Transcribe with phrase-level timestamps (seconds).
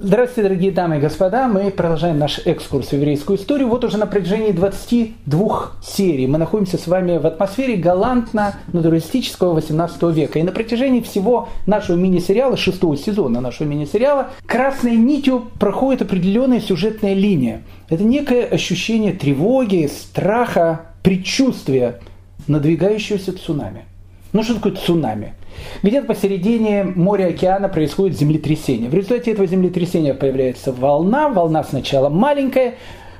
[0.00, 1.46] Здравствуйте, дорогие дамы и господа.
[1.46, 3.68] Мы продолжаем наш экскурс в еврейскую историю.
[3.68, 10.40] Вот уже на протяжении 22 серий мы находимся с вами в атмосфере галантно-натуралистического 18 века.
[10.40, 17.14] И на протяжении всего нашего мини-сериала, шестого сезона нашего мини-сериала, красной нитью проходит определенная сюжетная
[17.14, 17.62] линия.
[17.88, 22.00] Это некое ощущение тревоги, страха, предчувствия
[22.48, 23.84] надвигающегося цунами.
[24.32, 25.34] Ну что такое цунами?
[25.82, 28.88] Где-то посередине моря океана происходит землетрясение.
[28.88, 31.28] В результате этого землетрясения появляется волна.
[31.28, 32.74] Волна сначала маленькая,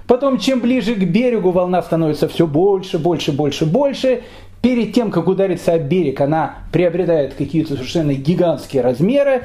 [0.06, 4.22] потом чем ближе к берегу волна становится все больше, больше, больше, больше.
[4.62, 9.42] Перед тем, как удариться об берег, она приобретает какие-то совершенно гигантские размеры,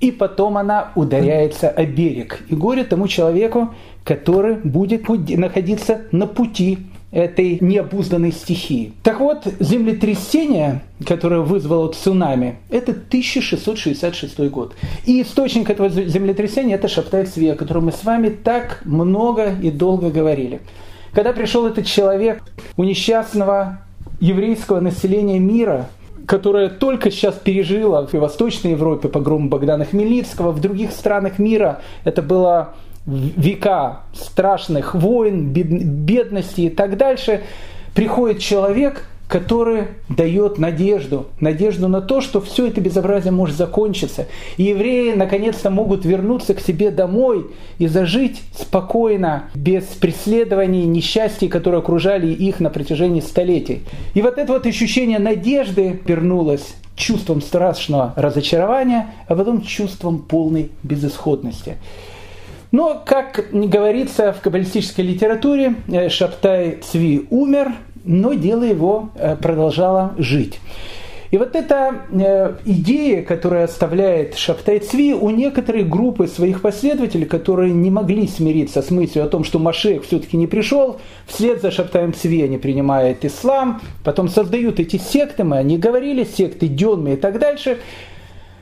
[0.00, 2.42] и потом она ударяется о берег.
[2.48, 6.78] И горе тому человеку, который будет находиться на пути
[7.12, 8.94] этой необузданной стихии.
[9.02, 14.74] Так вот, землетрясение, которое вызвало цунами, это 1666 год.
[15.04, 20.10] И источник этого землетрясения– это Шаптай-Цви, о котором мы с вами так много и долго
[20.10, 20.60] говорили.
[21.12, 22.42] Когда пришел этот человек
[22.78, 23.80] у несчастного
[24.18, 25.88] еврейского населения мира,
[26.26, 32.22] которое только сейчас пережило в Восточной Европе погром Богдана Хмельницкого, в других странах мира это
[32.22, 32.74] было
[33.06, 37.42] века страшных войн, бедности и так дальше,
[37.94, 44.26] приходит человек, который дает надежду, надежду на то, что все это безобразие может закончиться.
[44.58, 47.46] И евреи наконец-то могут вернуться к себе домой
[47.78, 53.84] и зажить спокойно, без преследований, несчастий, которые окружали их на протяжении столетий.
[54.12, 61.78] И вот это вот ощущение надежды вернулось чувством страшного разочарования, а потом чувством полной безысходности.
[62.72, 67.72] Но, как говорится в каббалистической литературе, э, Шаптай Цви умер,
[68.04, 70.58] но дело его э, продолжало жить.
[71.30, 77.74] И вот эта э, идея, которая оставляет Шаптай Цви у некоторых группы своих последователей, которые
[77.74, 82.14] не могли смириться с мыслью о том, что Машех все-таки не пришел, вслед за Шаптаем
[82.14, 87.38] Цви они принимают ислам, потом создают эти секты, мы они говорили, секты Дёнми и так
[87.38, 87.78] дальше–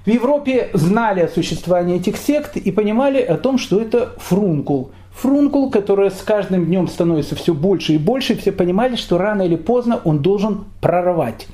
[0.05, 4.93] в Европе знали о существовании этих сект и понимали о том, что это фрункул.
[5.13, 9.57] Фрункул, который с каждым днем становится все больше и больше, все понимали, что рано или
[9.57, 11.47] поздно он должен прорвать.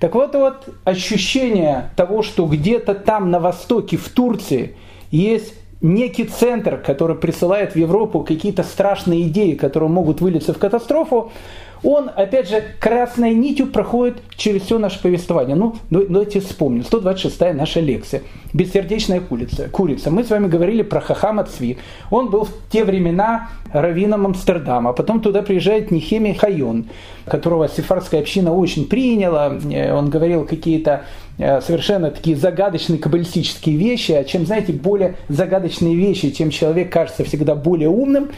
[0.00, 4.76] Так вот, вот ощущение того, что где-то там на востоке, в Турции,
[5.10, 11.32] есть некий центр, который присылает в Европу какие-то страшные идеи, которые могут вылиться в катастрофу,
[11.86, 15.54] он, опять же, красной нитью проходит через все наше повествование.
[15.54, 16.82] Ну, ну давайте вспомним.
[16.82, 18.22] 126-я наша лекция.
[18.52, 19.68] Бессердечная курица.
[19.68, 20.10] курица.
[20.10, 21.78] Мы с вами говорили про Хахама Цви.
[22.10, 24.94] Он был в те времена раввином Амстердама.
[24.94, 26.86] Потом туда приезжает Нехеми Хайон,
[27.24, 29.56] которого сефардская община очень приняла.
[29.70, 31.04] Э, он говорил какие-то
[31.38, 34.10] э, совершенно такие загадочные каббалистические вещи.
[34.10, 38.30] А чем, знаете, более загадочные вещи, тем человек кажется всегда более умным.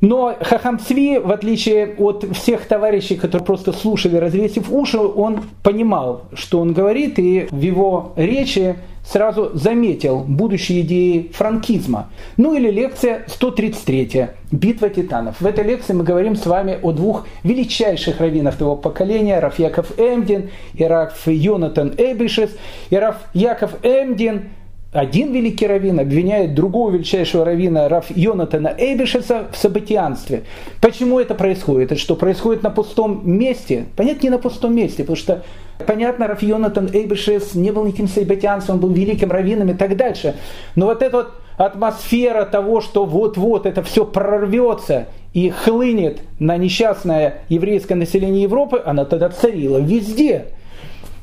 [0.00, 6.22] Но Хахам Цви, в отличие от всех товарищей, которые просто слушали, развесив уши, он понимал,
[6.34, 12.10] что он говорит, и в его речи сразу заметил будущие идеи франкизма.
[12.36, 15.40] Ну или лекция 133 «Битва титанов».
[15.40, 19.98] В этой лекции мы говорим с вами о двух величайших раввинах того поколения, Раф Яков
[19.98, 22.50] Эмдин и Раф Йонатан Эбишес.
[22.90, 24.50] И Раф Яков Эмдин–
[24.92, 30.44] один великий раввин обвиняет другого величайшего раввина Раф Йонатана Эйбишеса в событианстве.
[30.80, 31.92] Почему это происходит?
[31.92, 33.84] Это что происходит на пустом месте?
[33.96, 35.42] Понятно, не на пустом месте, потому что,
[35.86, 40.36] понятно, Раф Йонатан Эйбишес не был никаким событианцем, он был великим раввином и так дальше.
[40.74, 41.28] Но вот эта вот
[41.58, 49.04] атмосфера того, что вот-вот это все прорвется и хлынет на несчастное еврейское население Европы, она
[49.04, 50.46] тогда царила везде.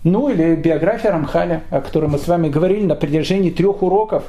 [0.06, 4.24] Ну или биография Рамхаля, о которой мы с вами говорили на протяжении трех уроков.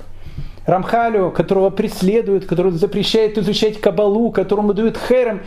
[0.64, 5.42] Рамхалю, которого преследуют, который запрещает изучать Кабалу, которому дают херем.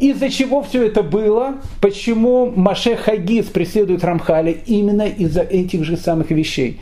[0.00, 1.54] Из-за чего все это было?
[1.80, 4.50] Почему Маше Хагис преследует Рамхаля?
[4.50, 6.80] Именно из-за этих же самых вещей.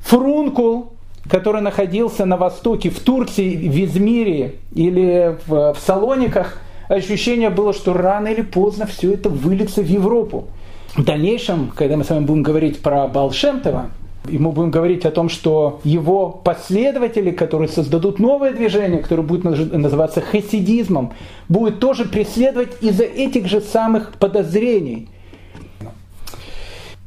[0.00, 0.92] Фрункул,
[1.26, 7.94] который находился на востоке, в Турции, в Измире или в, в Салониках, ощущение было, что
[7.94, 10.48] рано или поздно все это выльется в Европу.
[10.94, 13.90] В дальнейшем, когда мы с вами будем говорить про Балшемтова,
[14.28, 19.44] и мы будем говорить о том, что его последователи, которые создадут новое движение, которое будет
[19.44, 21.12] называться хасидизмом,
[21.48, 25.08] будут тоже преследовать из-за этих же самых подозрений.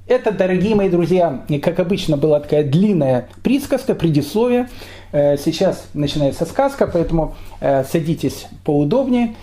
[0.07, 4.69] Это, дорогие мои друзья, как обычно была такая длинная присказка, предисловие.
[5.11, 9.35] Э, сейчас начинается сказка, поэтому э, садитесь поудобнее.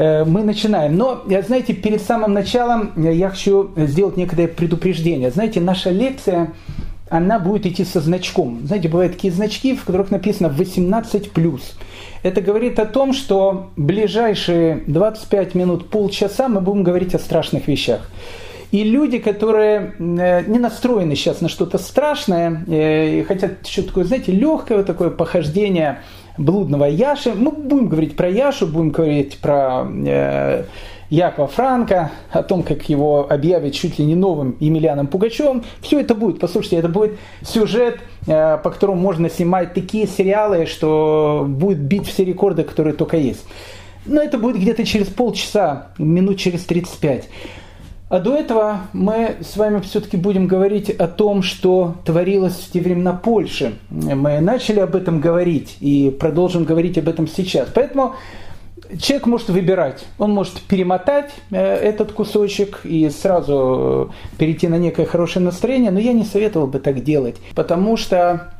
[0.00, 0.96] Э, мы начинаем.
[0.96, 5.30] Но, знаете, перед самым началом я хочу сделать некое предупреждение.
[5.30, 6.54] Знаете, наша лекция,
[7.10, 8.62] она будет идти со значком.
[8.64, 11.60] Знаете, бывают такие значки, в которых написано 18+.
[12.22, 18.00] Это говорит о том, что ближайшие 25 минут, полчаса мы будем говорить о страшных вещах.
[18.70, 24.32] И люди, которые э, не настроены сейчас на что-то страшное, э, хотят что-то такое, знаете,
[24.32, 25.98] легкое такое похождение
[26.38, 30.64] блудного Яши, мы будем говорить про Яшу, будем говорить про э,
[31.10, 35.64] Якова Франка, о том, как его объявят чуть ли не новым Емельяном Пугачевым.
[35.82, 41.78] Все это будет, послушайте, это будет сюжет, по которому можно снимать такие сериалы, что будет
[41.78, 43.44] бить все рекорды, которые только есть.
[44.06, 47.28] Но это будет где-то через полчаса, минут через 35.
[48.10, 52.80] А до этого мы с вами все-таки будем говорить о том, что творилось в те
[52.80, 53.74] времена Польши.
[53.88, 57.68] Мы начали об этом говорить и продолжим говорить об этом сейчас.
[57.72, 58.16] Поэтому
[59.00, 60.04] человек может выбирать.
[60.18, 66.00] Он может перемотать э, этот кусочек и сразу э, перейти на некое хорошее настроение, но
[66.00, 68.52] я не советовал бы так делать, потому что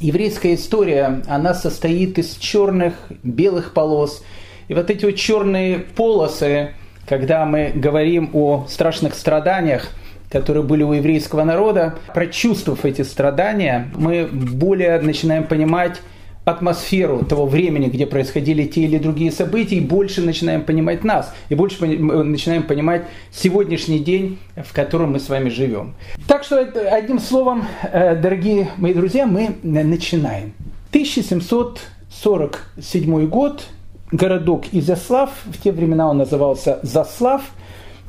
[0.00, 4.24] еврейская история, она состоит из черных, белых полос.
[4.68, 6.70] И вот эти вот черные полосы,
[7.12, 9.90] когда мы говорим о страшных страданиях,
[10.30, 16.00] которые были у еврейского народа, прочувствовав эти страдания, мы более начинаем понимать
[16.46, 21.54] атмосферу того времени, где происходили те или другие события, и больше начинаем понимать нас, и
[21.54, 25.92] больше начинаем понимать сегодняшний день, в котором мы с вами живем.
[26.26, 30.54] Так что, одним словом, э, дорогие мои друзья, мы начинаем.
[30.92, 33.66] 1747 год,
[34.12, 37.42] городок Изяслав, в те времена он назывался Заслав,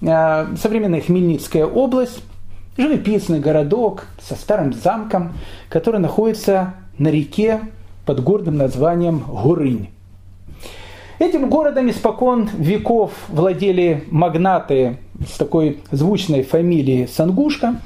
[0.02, 2.22] э, современная Хмельницкая область,
[2.78, 5.34] живописный городок со старым замком,
[5.70, 7.62] который находится на реке
[8.06, 9.90] под гордым названием Гурынь.
[11.20, 17.78] Этим городом испокон веков владели магнаты с такой звучной фамилией Сангушка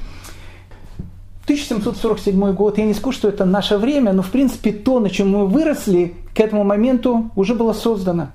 [1.48, 5.30] 1747 год, я не скажу, что это наше время, но в принципе то, на чем
[5.30, 8.32] мы выросли, к этому моменту уже было создано.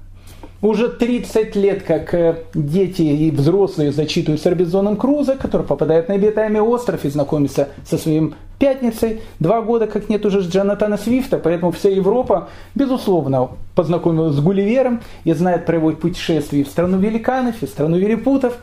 [0.64, 6.16] Уже 30 лет, как э, дети и взрослые зачитывают с Робинзоном Круза, который попадает на
[6.16, 9.22] обитаемый остров и знакомится со своим пятницей.
[9.40, 15.34] Два года, как нет уже Джонатана Свифта, поэтому вся Европа, безусловно, познакомилась с Гулливером и
[15.34, 18.58] знает про его путешествие в страну великанов и в страну велипутов.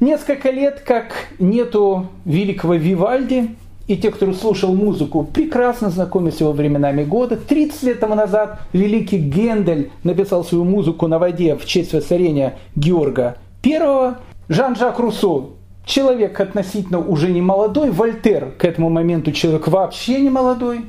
[0.00, 3.54] Несколько лет, как нету великого Вивальди,
[3.90, 7.36] и те, кто слушал музыку, прекрасно знакомы с его временами года.
[7.36, 13.38] 30 лет тому назад великий Гендель написал свою музыку на воде в честь воцарения Георга
[13.66, 14.14] I.
[14.48, 15.46] Жан-Жак Руссо
[15.84, 20.82] человек относительно уже не молодой, Вольтер к этому моменту человек вообще не молодой.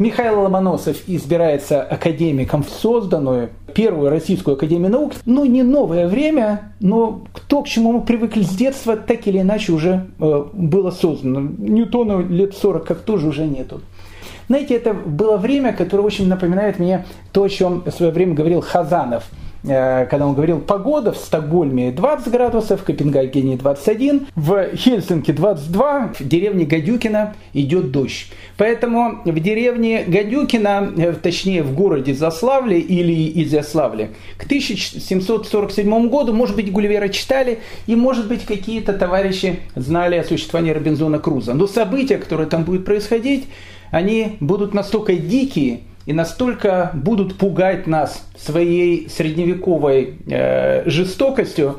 [0.00, 5.12] Михаил Ломоносов избирается академиком в созданную первую российскую академию наук.
[5.26, 9.72] Ну, не новое время, но то, к чему мы привыкли с детства, так или иначе
[9.72, 11.40] уже э, было создано.
[11.58, 13.82] Ньютону лет 40 как тоже уже нету.
[14.48, 18.62] Знаете, это было время, которое очень напоминает мне то, о чем в свое время говорил
[18.62, 19.24] Хазанов–
[19.62, 26.26] когда он говорил, погода в Стокгольме 20 градусов, в Копенгагене 21, в Хельсинки 22, в
[26.26, 28.28] деревне Гадюкина идет дождь.
[28.56, 36.56] Поэтому в деревне Гадюкина, э, точнее в городе Заславле или Изяславле, к 1747 году, может
[36.56, 41.54] быть, Гулливера читали, и, может быть, какие-то товарищи знали о существовании Робинзона Круза.
[41.54, 43.46] Но события, которые там будут происходить,
[43.90, 45.80] они будут настолько дикие,
[46.10, 51.78] и настолько будут пугать нас своей средневековой э, жестокостью,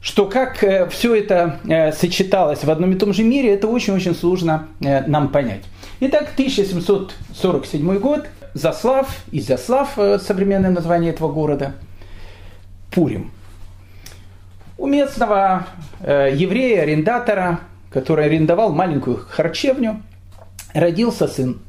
[0.00, 4.16] что как э, все это э, сочеталось в одном и том же мире, это очень-очень
[4.16, 5.62] сложно э, нам понять.
[6.00, 11.74] Итак, 1747 год, Заслав, Изяслав, э, современное название этого города,
[12.90, 13.30] Пурим.
[14.76, 15.68] У местного
[16.00, 17.60] э, еврея, арендатора,
[17.92, 20.02] который арендовал маленькую харчевню,
[20.74, 21.60] родился сын.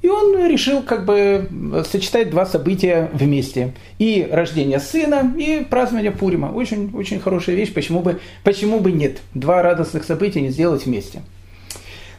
[0.00, 3.74] И он решил как бы сочетать два события вместе.
[3.98, 6.46] И рождение сына, и празднование Пурима.
[6.46, 9.18] Очень, очень хорошая вещь, почему бы, почему бы нет.
[9.34, 11.22] Два радостных события не сделать вместе.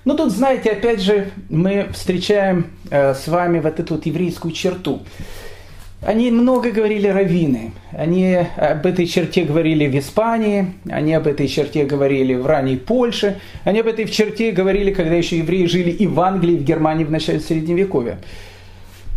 [0.05, 5.01] Но тут, знаете, опять же, мы встречаем э, с вами вот эту вот еврейскую черту.
[6.01, 7.73] Они много говорили раввины.
[7.91, 13.39] Они об этой черте говорили в Испании, они об этой черте говорили в ранней Польше,
[13.65, 17.03] они об этой черте говорили, когда еще евреи жили и в Англии, и в Германии
[17.03, 18.19] в начале Средневековья.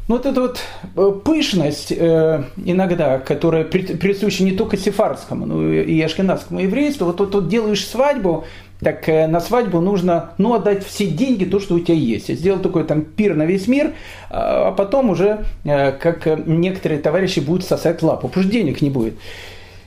[0.09, 0.61] Ну, вот эта вот
[0.97, 7.33] э, пышность э, иногда, которая присуща не только сефардскому, но и ашкенадскому еврейству, вот тут
[7.33, 8.45] вот, вот делаешь свадьбу,
[8.83, 12.29] так э, на свадьбу нужно ну, отдать все деньги, то, что у тебя есть.
[12.29, 13.93] Сделал такой там пир на весь мир,
[14.29, 18.91] а, а потом уже, э, как некоторые товарищи, будут сосать лапу, потому что денег не
[18.91, 19.15] будет.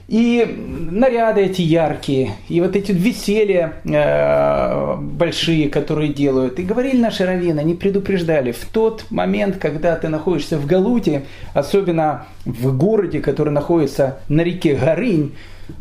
[0.07, 0.45] И
[0.91, 6.59] наряды эти яркие, и вот эти веселья э, большие, которые делают.
[6.59, 11.23] И говорили наши раввины, они предупреждали, в тот момент, когда ты находишься в Галуте,
[11.53, 15.33] особенно в городе, который находится на реке Горынь,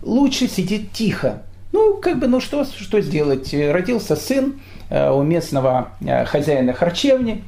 [0.02, 1.42] лучше сидеть тихо.
[1.74, 3.52] Ну, как бы, ну что, что сделать?
[3.52, 7.42] Родился сын э, у местного э, хозяина харчевни,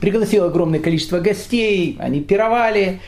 [0.00, 3.00] пригласил огромное количество гостей, они пировали,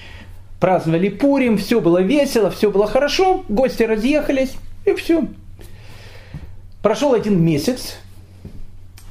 [0.61, 4.53] праздновали Пурим, все было весело, все было хорошо, гости разъехались,
[4.85, 5.25] и все.
[6.83, 7.97] Прошел один месяц,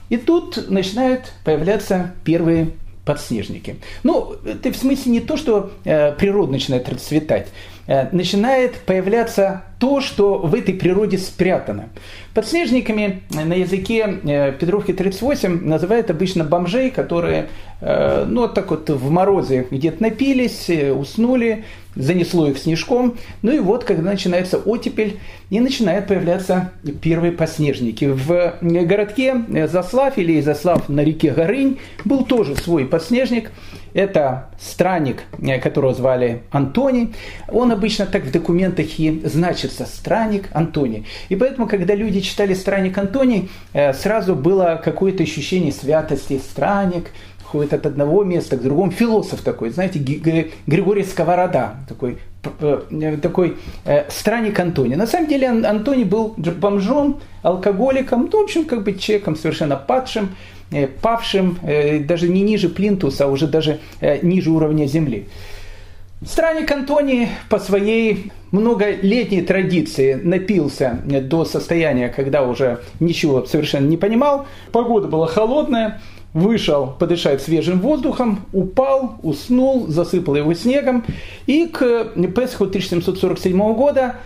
[0.09, 2.69] и тут начинают появляться первые
[3.03, 3.77] подснежники.
[4.03, 7.51] Ну, это в смысле не то, что э, природа начинает расцветать, э,
[7.87, 11.89] начинает появляться то, что в этой природе спрятано.
[12.35, 17.49] Подснежниками на языке э, Петровки 38 называют обычно бомжей, которые
[17.81, 23.17] э, ну, так вот в морозе где-то напились, э, уснули, занесло их снежком.
[23.41, 25.17] Ну и вот, когда начинается оттепель,
[25.49, 26.71] и начинают появляться
[27.01, 28.05] первые подснежники.
[28.05, 33.51] В городке Заслав или Заслав на реке Горынь был тоже свой подснежник.
[33.93, 35.23] Это странник,
[35.61, 37.13] которого звали Антоний.
[37.47, 41.05] Он обычно так в документах и значится, странник Антоний.
[41.29, 43.49] И поэтому, когда люди читали странник Антоний,
[43.93, 46.39] сразу было какое-то ощущение святости.
[46.39, 47.11] Странник,
[47.51, 48.91] ходит от одного места к другому.
[48.91, 49.99] Философ такой, знаете,
[50.67, 52.17] Григорий Сковорода, такой,
[52.61, 54.95] э, такой э, странник Антоний.
[54.95, 60.25] На самом деле Антоний был бомжом, алкоголиком, ну, в общем, как бы человеком совершенно падшим,
[60.25, 60.60] э,
[61.01, 65.27] павшим, э, даже не ниже плинтуса, а уже даже э, ниже уровня земли.
[66.25, 74.45] Странник Антоний по своей многолетней традиции напился до состояния, когда уже ничего совершенно не понимал.
[74.71, 75.99] Погода была холодная,
[76.33, 81.03] вышел подышать свежим воздухом, упал, уснул, засыпал его снегом.
[81.47, 84.17] И к Песху 1747 года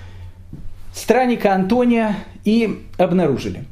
[0.94, 3.64] странника Антония и обнаружили.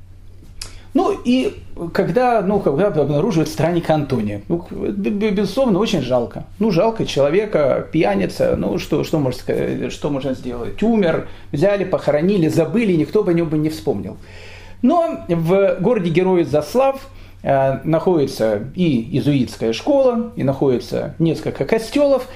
[0.93, 1.55] Ну и
[1.93, 6.45] когда, ну, когда обнаруживают странника Антония, ну, безусловно, очень жалко.
[6.59, 9.43] Ну, жалко человека, пьяница, ну, что, что, может,
[9.89, 10.81] что можно сделать?
[10.83, 14.17] Умер, взяли, похоронили, забыли, никто бы о нем бы не вспомнил.
[14.81, 17.07] Но в городе Героев Заслав–
[17.43, 22.27] Э, находится и иезуитская школа, и находится несколько костелов.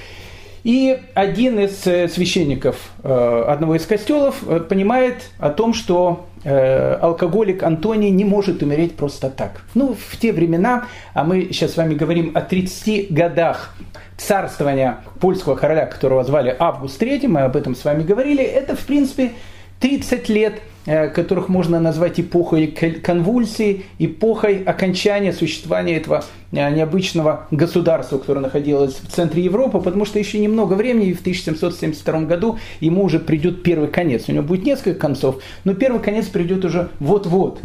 [0.63, 8.09] И один из э, священников э, одного из костелов понимает о том, что алкоголик Антоний
[8.09, 9.63] не может умереть просто так.
[9.73, 13.75] Ну, в те времена, а мы сейчас с вами говорим о 30 годах
[14.17, 18.85] царствования польского короля, которого звали Август III, мы об этом с вами говорили, это, в
[18.85, 19.33] принципе,
[19.81, 28.17] 30 лет– Э, которых можно назвать эпохой конвульсии, эпохой окончания существования этого э, необычного государства,
[28.17, 33.03] которое находилось в центре Европы, потому что еще немного времени, и в 1772 году ему
[33.03, 34.25] уже придет первый конец.
[34.27, 37.59] У него будет несколько концов, но первый конец придет уже вот-вот.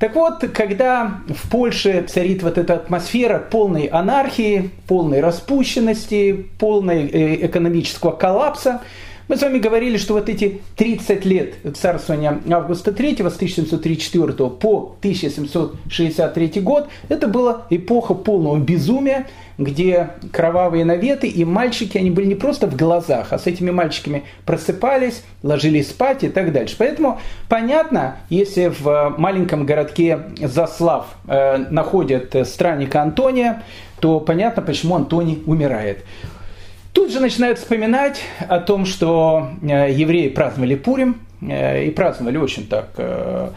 [0.00, 7.46] Так вот, когда в Польше царит вот эта атмосфера полной анархии, полной распущенности, полной э,
[7.46, 8.82] экономического коллапса,
[9.28, 14.96] мы с вами говорили, что вот эти 30 лет царствования Августа III с 1734 по
[14.98, 19.26] 1763 год, это была эпоха полного безумия,
[19.56, 24.24] где кровавые наветы и мальчики, они были не просто в глазах, а с этими мальчиками
[24.44, 26.76] просыпались, ложились спать и так дальше.
[26.78, 33.62] Поэтому понятно, если в маленьком городке Заслав э, находят странника Антония,
[34.00, 36.04] то понятно, почему Антоний умирает.
[36.94, 42.68] Тут же начинают вспоминать о том, что э, евреи праздновали Пурим, э, и праздновали очень
[42.68, 43.48] так, э,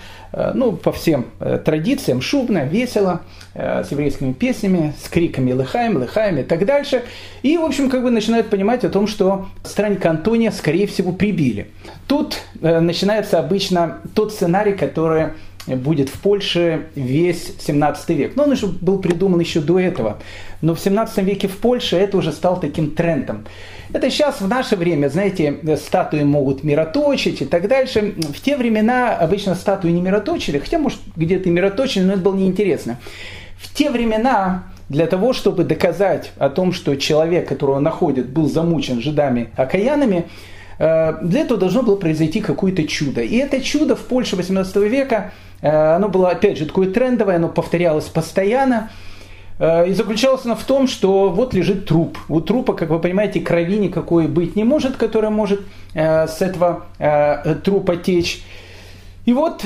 [0.56, 1.28] ну, по всем
[1.64, 3.22] традициям, шубно, весело,
[3.54, 7.04] с еврейскими песнями, с криками «Лыхаем», «Лыхаем» и так дальше.
[7.44, 11.72] И, в общем, как бы начинают понимать о том, что странника Антония, скорее всего, прибили.
[12.08, 15.28] Тут начинается обычно тот сценарий, который
[15.76, 18.36] будет в Польше весь 17 век.
[18.36, 20.20] Но он уже был придуман еще до этого.
[20.62, 23.46] Но в 17 веке в Польше это уже стал таким трендом.
[23.94, 28.16] Это сейчас в наше время, знаете, статуи могут мироточить и так дальше.
[28.18, 32.36] В те времена обычно статуи не мироточили, хотя, может, где-то и мироточили, но это было
[32.36, 32.98] неинтересно.
[33.58, 39.02] В те времена для того, чтобы доказать о том, что человек, которого находят, был замучен
[39.02, 40.28] жидами окаянами,
[40.80, 43.22] э, для этого должно было произойти какое-то чудо.
[43.22, 48.06] И это чудо в Польше 18 века– оно было, опять же, такое трендовое, оно повторялось
[48.06, 48.92] постоянно.
[49.60, 52.18] Э, и заключалось оно в том, что вот лежит труп.
[52.30, 55.62] У трупа, как вы понимаете, крови никакой быть не может, которая может
[55.94, 56.86] э, с этого
[57.64, 58.44] трупа течь.
[59.26, 59.66] И вот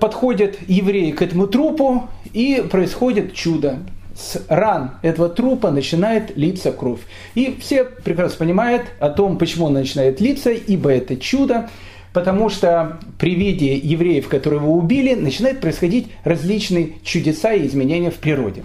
[0.00, 3.78] подходят евреи к этому трупу, и происходит чудо.
[4.14, 7.00] с ран этого трупа начинает литься кровь.
[7.34, 11.70] И все прекрасно понимают о том, почему он начинает литься, ибо это чудо,
[12.12, 18.16] потому что при виде евреев, которые его убили, начинают происходить различные чудеса и изменения в
[18.16, 18.64] природе.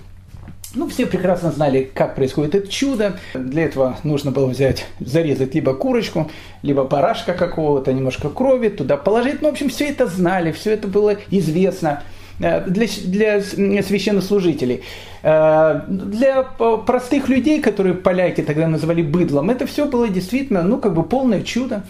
[0.75, 3.19] Ну, все прекрасно знали, как происходит это чудо.
[3.33, 6.29] Для этого нужно было взять, зарезать либо курочку,
[6.61, 9.41] либо барашка какого-то, немножко крови туда положить.
[9.41, 12.03] Ну, в общем, все это знали, все это было известно
[12.39, 13.41] э, для, для
[13.81, 14.83] священнослужителей.
[15.23, 20.93] Э, для простых людей, которые поляки тогда называли быдлом, это все было действительно, ну, как
[20.93, 21.83] бы полное чудо.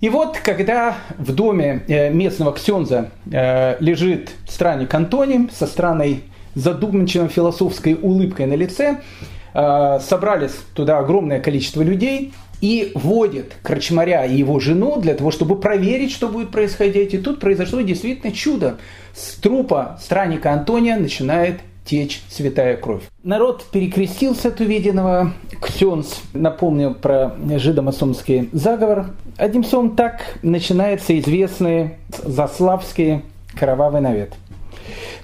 [0.00, 6.22] И вот, когда в доме э, местного ксенза лежит странник Антоний со странной
[6.58, 8.98] задумчивой философской улыбкой на лице,
[9.54, 15.60] э, собрались туда огромное количество людей и вводят Крачмаря и его жену для того, чтобы
[15.60, 17.14] проверить, что будет происходить.
[17.14, 18.78] И тут произошло действительно чудо.
[19.14, 23.02] С трупа странника Антония начинает течь святая кровь.
[23.22, 25.32] Народ перекрестился от увиденного.
[25.60, 29.06] Ксенс напомнил про жидомасонский заговор.
[29.36, 33.22] Одним словом, так начинается известный заславский
[33.58, 34.34] кровавый навет.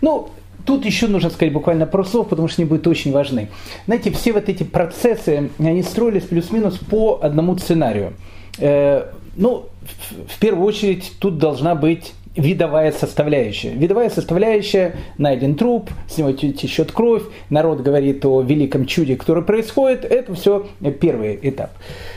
[0.01, 0.31] Ну,
[0.65, 3.51] Тут еще нужно сказать буквально пару слов, потому что они будут очень важны.
[3.85, 8.15] Знаете, все вот эти процессы, они строились плюс-минус по одному сценарию.
[8.59, 9.67] Э, ну,
[10.27, 13.71] в первую очередь, тут должна быть видовая составляющая.
[13.71, 20.05] Видовая составляющая, найден труп, с него течет кровь, народ говорит о великом чуде, которое происходит,
[20.05, 20.67] это все
[21.01, 21.71] первый этап.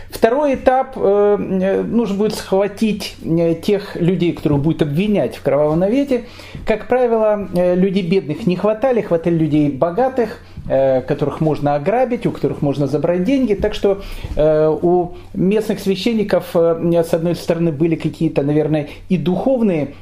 [0.09, 5.79] Второй этап, э, э, нужно будет схватить э, тех людей, которые будут обвинять в кровавом
[5.79, 6.25] навете.
[6.65, 12.88] Как правило, людей бедных не хватали, хватали людей богатых, которых можно ограбить, у которых можно
[12.88, 13.53] забрать деньги.
[13.53, 14.01] Так что
[14.36, 19.93] у местных священников, с одной стороны, были какие-то, наверное, и духовные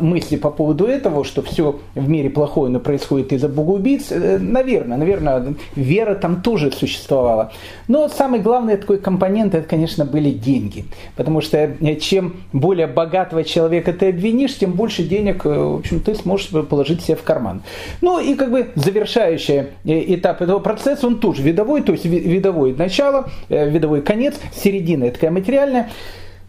[0.00, 4.10] мысли по поводу этого, что все в мире плохое, но происходит из-за богоубийц.
[4.10, 7.52] Наверное, наверное, вера там тоже существовала.
[7.86, 10.84] Но самый главный такой компонент это, конечно, были деньги.
[11.16, 16.00] Потому что э, чем более богатого человека ты обвинишь, тем больше денег, э, в общем,
[16.00, 17.62] ты сможешь положить себе в карман.
[18.00, 22.74] Ну и как бы завершающий э, этап этого процесса, он тоже видовой, то есть видовой
[22.74, 25.90] начало, видовой конец, середина такая материальная.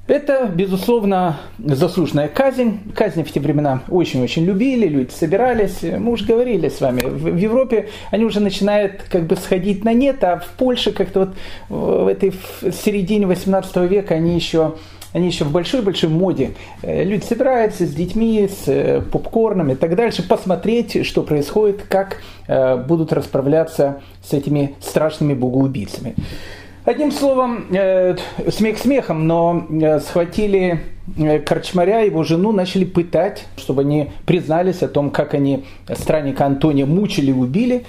[0.08, 2.80] Это, безусловно, заслуженная казнь.
[2.96, 5.84] Казни в те времена очень-очень любили, люди собирались.
[5.84, 10.24] Мы уже говорили с вами, в Европе они уже начинают как бы сходить на нет,
[10.24, 11.36] а в Польше как-то вот
[11.70, 12.34] в этой
[12.72, 14.74] середине 18 века они еще
[15.14, 16.52] они еще в большой-большой моде.
[16.82, 22.18] Э, люди собираются с детьми, с э, попкорном и так дальше, посмотреть, что происходит, как
[22.48, 26.16] э, будут расправляться с этими страшными богоубийцами.
[26.86, 28.16] Одним словом, э,
[28.50, 30.80] смех смехом, но э, схватили
[31.46, 37.32] Корчмаря, его жену, начали пытать, чтобы они признались о том, как они странника Антония мучили
[37.32, 37.86] и убили.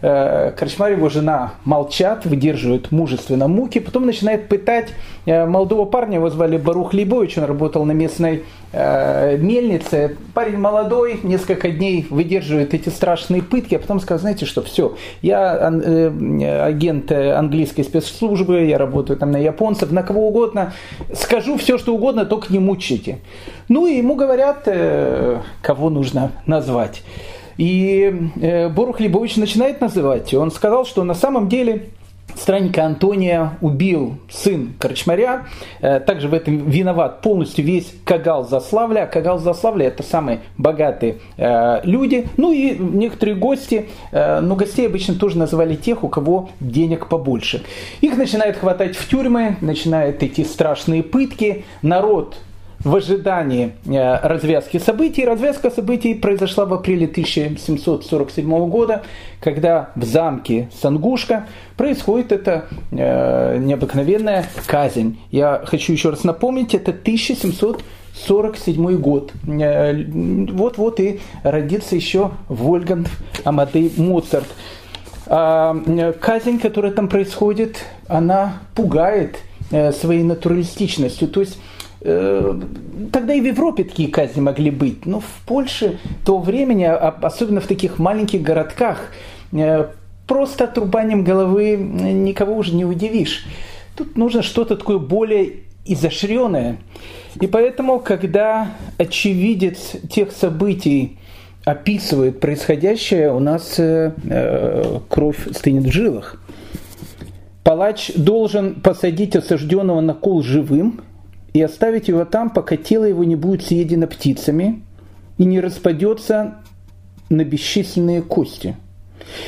[0.00, 4.90] Э, Корчмар его жена молчат, выдерживают мужественно муки, потом начинает пытать
[5.26, 10.16] э, молодого парня, его звали Барух Лейбович, он работал на местной э, мельнице.
[10.34, 15.52] Парень молодой, несколько дней выдерживает эти страшные пытки, а потом сказал, знаете что, все, я
[16.64, 20.72] агент английской спецслужбы, я работаю там на японцев, на кого угодно,
[21.14, 23.18] скажу все, что угодно, только не мучите.
[23.68, 24.68] Ну и ему говорят,
[25.62, 27.02] кого нужно назвать.
[27.58, 30.32] И э, Борух Лебович начинает называть.
[30.32, 31.88] Он сказал, что на самом деле
[32.36, 35.46] странника Антония убил сын Корчмаря.
[35.80, 39.06] Э, также в этом виноват полностью весь Кагал Заславля.
[39.06, 42.28] Кагал Заславля это самые богатые э, люди.
[42.36, 47.64] Ну и некоторые гости, но гостей обычно тоже называли тех, у кого денег побольше.
[48.00, 51.64] Их начинает хватать в тюрьмы, начинают эти страшные пытки.
[51.82, 52.36] Народ
[52.88, 55.26] в ожидании э, развязки событий.
[55.26, 59.02] Развязка событий произошла в апреле 1747 года,
[59.40, 61.46] когда в замке Сангушка
[61.76, 65.18] происходит эта э, необыкновенная казнь.
[65.30, 69.32] Я хочу еще раз напомнить, это 1747 год.
[69.46, 69.92] Э,
[70.50, 73.10] вот-вот и родится еще Вольганд
[73.44, 74.46] Амадей Моцарт.
[75.30, 75.76] А,
[76.20, 79.36] казнь, которая там происходит, она пугает
[79.92, 81.28] своей натуралистичностью.
[81.28, 81.58] То есть
[82.00, 87.60] тогда и в Европе такие казни могли быть, но в Польше того времени, а, особенно
[87.60, 89.10] в таких маленьких городках,
[89.52, 89.88] э,
[90.26, 93.46] просто отрубанием головы никого уже не удивишь.
[93.96, 96.78] Тут нужно что-то такое более изощренное.
[97.40, 101.18] И поэтому, когда очевидец тех событий
[101.64, 106.40] описывает происходящее, у нас э, э кровь стынет в жилах.
[107.64, 111.00] Палач должен посадить осужденного на кол живым
[111.52, 114.82] и оставить его там, пока тело его не будет съедено птицами
[115.38, 116.56] и не распадется
[117.30, 118.76] на бесчисленные кости.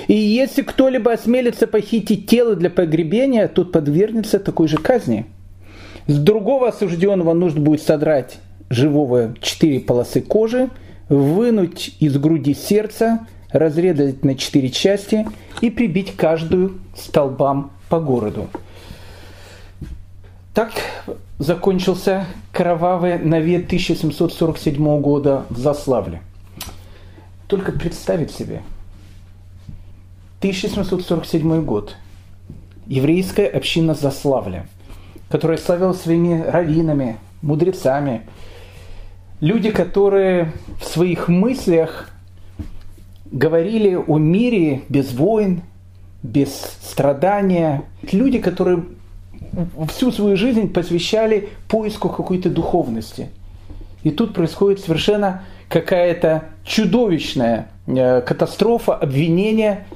[0.09, 5.27] И если кто-либо осмелится похитить тело для погребения, тот подвергнется такой же казни.
[6.07, 10.71] С другого осужденного нужно будет содрать живого четыре полосы кожи,
[11.09, 15.27] вынуть из груди сердце, разрезать на четыре части
[15.61, 18.49] и прибить каждую столбам по городу.
[20.55, 20.73] Так
[21.41, 26.21] закончился кровавый навет 1747 года в Заславле.
[27.49, 28.61] Только представить себе.
[30.41, 31.97] 1747 год.
[32.87, 34.69] Еврейская община Заславля,
[35.31, 38.27] которая славилась своими раввинами, мудрецами.
[39.41, 42.11] Люди, которые в своих мыслях
[43.33, 45.63] говорили о мире без войн,
[46.23, 47.85] без страдания.
[48.13, 48.85] Люди, которые
[49.89, 53.31] всю свою жизнь посвящали поиску какой-то духовности.
[54.03, 59.87] И тут происходит совершенно какая-то чудовищная э, катастрофа, обвинение,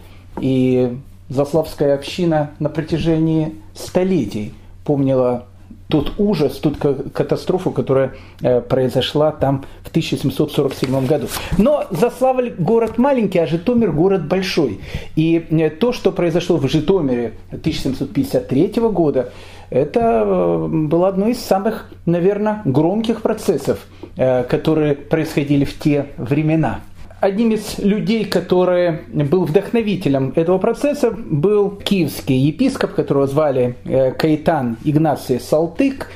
[0.41, 4.53] и Заславская община на протяжении столетий
[4.85, 5.47] помнила
[5.89, 6.73] тот ужас, ту
[7.13, 11.29] катастрофу, которая э, произошла там в 1747 году.
[11.59, 14.81] Но Заславль город маленький, а Житомир город большой.
[15.17, 19.33] И э, то, что произошло в Житомире 1753 года,
[19.71, 23.79] это э, было одно из самых, наверное, громких процессов,
[24.17, 26.81] которые происходили в те времена
[27.25, 34.77] одним из людей, который был вдохновителем этого процесса, был киевский епископ, которого звали э, Каитан
[34.85, 36.11] Игнаций Салтык.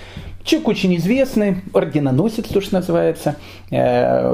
[0.44, 3.37] Человек очень известный, орденоносец, то, что называется,
[3.71, 3.77] э,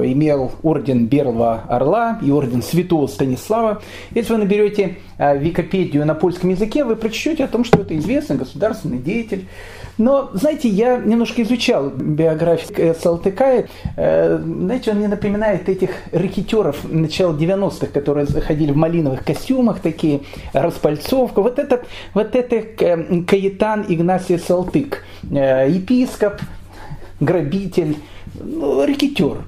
[0.05, 3.81] имел орден Берлого Орла и орден Святого Станислава.
[4.13, 8.37] Если вы наберете э, Википедию на польском языке, вы прочтете о том, что это известный
[8.37, 9.47] государственный деятель,
[9.97, 13.69] но, знаете, я немножко изучал биографию Салтыкая.
[13.97, 20.23] Э, знаете, он мне напоминает этих рэкетеров начала 90-х, которые заходили в малиновых костюмах, такие,
[20.53, 21.41] распальцовка.
[21.41, 26.41] Вот это, вот это э, Каэтан Игнасий Салтык, э, епископ,
[27.21, 27.97] грабитель,
[28.35, 29.39] ну, рэкетер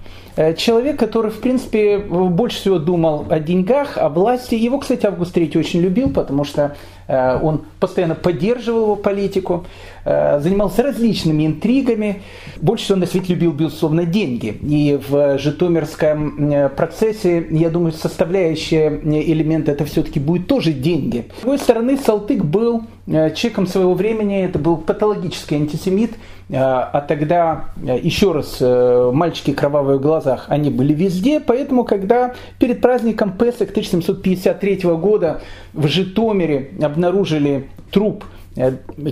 [0.59, 4.55] человек, который, в принципе, больше всего думал о деньгах, о власти.
[4.55, 6.77] Его, кстати, Август III очень любил, потому что
[7.09, 9.65] он постоянно поддерживал его политику.
[10.09, 12.23] Э, занимался различными интригами.
[12.59, 14.57] Больше всего на свете любил, безусловно, деньги.
[14.63, 21.27] И в житомирском э, процессе, я думаю, составляющая элемент это все-таки будет тоже деньги.
[21.39, 26.13] С другой стороны, Салтык был э, человеком своего времени, это был патологический антисемит,
[26.49, 33.33] а тогда, еще раз, мальчики кровавые в глазах, они были везде, поэтому, когда перед праздником
[33.33, 35.41] Песок 1753 года
[35.73, 38.36] в Житомире обнаружили труп Э,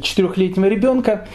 [0.03, 1.29] четырехлетнего ребенка.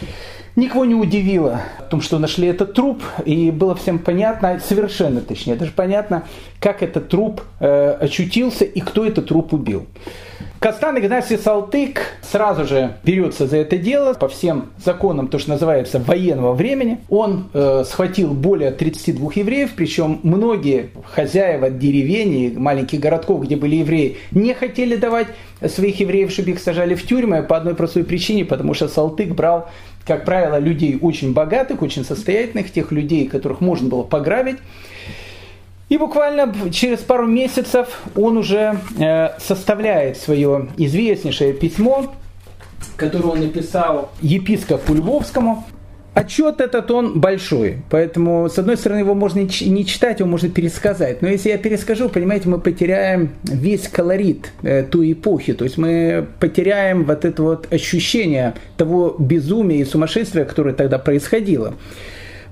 [0.56, 5.56] Никого не удивило в том, что нашли этот труп, и было всем понятно, совершенно точнее,
[5.56, 6.24] даже понятно,
[6.60, 9.88] как этот труп э, очутился и кто этот труп убил.
[10.60, 16.00] Кастан Игнасий Салтык сразу же берется за это дело по всем законам, то, что называется,
[16.00, 17.00] военного времени.
[17.08, 23.78] Он э, схватил более 32 евреев, причем многие хозяева деревень и маленьких городков, где были
[23.78, 25.28] евреи, не хотели давать
[25.66, 29.70] своих евреев, чтобы их сажали в тюрьмы по одной простой причине, потому что Салтык брал,
[30.10, 34.58] как правило, людей очень богатых, очень состоятельных, тех людей, которых можно было пограбить.
[35.88, 42.12] И буквально через пару месяцев он уже э, составляет свое известнейшее письмо,
[42.98, 45.64] которое он написал епископу Львовскому.
[46.14, 51.22] Отчет этот он большой, поэтому, с одной стороны, его можно не читать, его можно пересказать.
[51.22, 55.54] Но если я перескажу, понимаете, мы потеряем весь колорит э, той эпохи.
[55.54, 61.76] То есть мы потеряем вот это вот ощущение того безумия и сумасшествия, которое тогда происходило.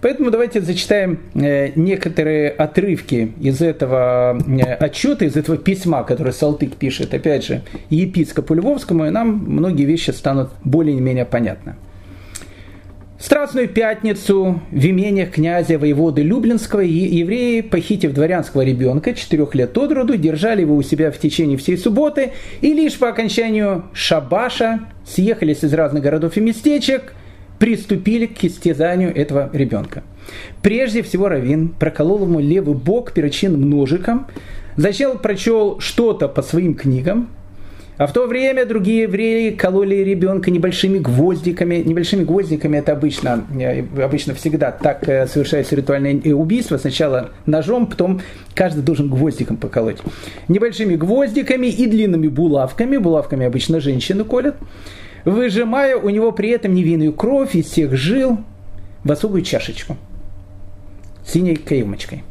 [0.02, 6.76] Поэтому давайте зачитаем э, некоторые отрывки из этого э, отчета, из этого письма, которое Салтык
[6.76, 11.76] пишет, опять же, епископу Львовскому, и нам многие вещи станут более-менее понятны.
[13.18, 19.92] В Страстную пятницу в имениях князя воеводы Люблинского евреи, похитив дворянского ребенка, четырех лет от
[19.92, 25.64] роду, держали его у себя в течение всей субботы, и лишь по окончанию шабаша съехались
[25.64, 27.14] из разных городов и местечек–
[27.60, 30.04] приступили к истязанию этого ребенка.
[30.62, 34.28] Прежде всего Равин проколол ему левый бок перочинным ножиком,
[34.76, 37.30] зачем прочел что-то по своим книгам,
[37.98, 41.76] а в то время другие евреи кололи ребенка небольшими гвоздиками.
[41.78, 46.78] Небольшими гвоздиками это обычно, э, обычно всегда так э, совершается ритуальное убийство.
[46.78, 48.22] Сначала ножом, потом
[48.54, 49.98] каждый должен гвоздиком поколоть.
[50.48, 52.98] Небольшими гвоздиками и длинными булавками.
[52.98, 54.56] Булавками обычно женщины колят
[55.28, 58.38] выжимая у него при этом невинную кровь из всех жил
[59.04, 59.98] в особую чашечку
[61.26, 62.24] синей каемочкой.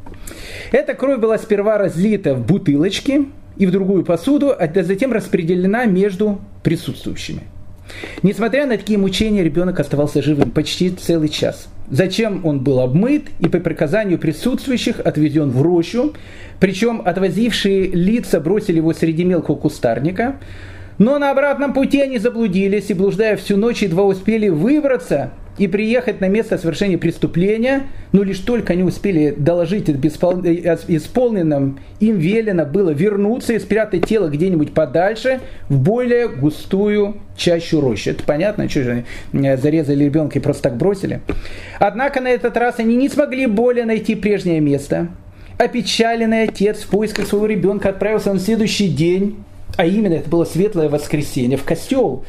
[0.73, 6.41] Эта кровь была сперва разлита в бутылочки и в другую посуду, а затем распределена между
[6.63, 7.43] присутствующими.
[8.23, 11.69] Несмотря на такие мучения, ребенок оставался живым почти целый час.
[11.89, 16.15] Зачем он был обмыт и по приказанию присутствующих отведен в рощу,
[16.59, 20.37] причем отвозившие лица бросили его среди мелкого кустарника,
[20.99, 26.21] но на обратном пути они заблудились и, блуждая всю ночь, едва успели выбраться и приехать
[26.21, 32.91] на место совершения преступления, но лишь только они успели доложить об исполненном, им велено было
[32.91, 38.11] вернуться и спрятать тело где-нибудь подальше в более густую чащу рощи.
[38.11, 41.21] Это понятно, что же э, зарезали ребенка и просто так бросили.
[41.79, 45.09] Однако на этот раз они не смогли более найти прежнее место.
[45.59, 49.37] Опечаленный отец в поисках своего ребенка отправился на следующий день,
[49.77, 52.25] а именно это было светлое воскресенье, в костел.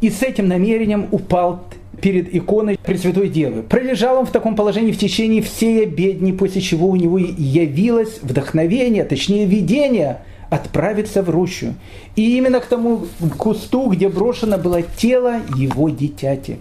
[0.00, 1.64] И с этим намерением упал
[2.00, 3.62] перед иконой Пресвятой Девы.
[3.62, 9.04] Пролежал он в таком положении в течение всей обедни, после чего у него явилось вдохновение,
[9.04, 10.18] точнее видение
[10.50, 11.74] отправиться в рощу.
[12.16, 13.06] И именно к тому
[13.38, 16.56] кусту, где брошено было тело его дитяти.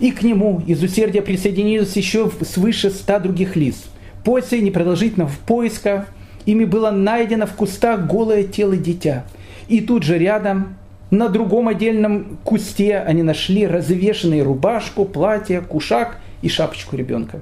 [0.00, 3.76] И к нему из усердия присоединилось еще свыше ста других лиц.
[4.24, 6.06] После непродолжительного поиска
[6.48, 9.24] ими было найдено в кустах голое тело дитя.
[9.68, 10.76] И тут же рядом
[11.10, 17.40] на другом отдельном кусте они нашли развешенные рубашку, платье, кушак и шапочку ребенка.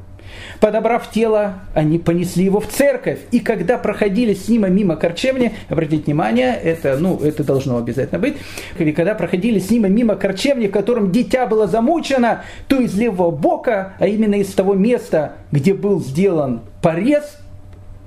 [0.59, 3.21] Подобрав тело, они понесли его в церковь.
[3.31, 8.37] И когда проходили с ним мимо корчевни, обратите внимание, это, ну, это должно обязательно быть,
[8.77, 13.31] и когда проходили с ним мимо корчевни, в котором дитя было замучено, то из левого
[13.31, 17.39] бока, а именно из того места, где был сделан порез,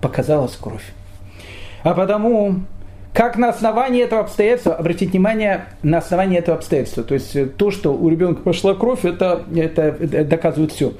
[0.01, 0.93] показалась кровь.
[1.83, 2.61] А потому
[3.13, 7.71] как на основании этого обстоятельства, обратите внимание, на основании этого обстоятельства, то есть э, то,
[7.71, 10.93] что у ребенка пошла кровь, это, это, доказывает все.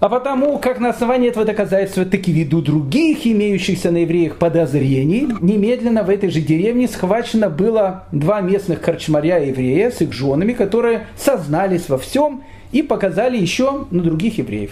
[0.00, 5.28] А потому, как на основании этого доказательства, так и ввиду других имеющихся на евреях подозрений,
[5.40, 11.06] немедленно в этой же деревне схвачено было два местных корчмаря еврея с их женами, которые
[11.16, 14.70] сознались во всем и показали еще на других евреев.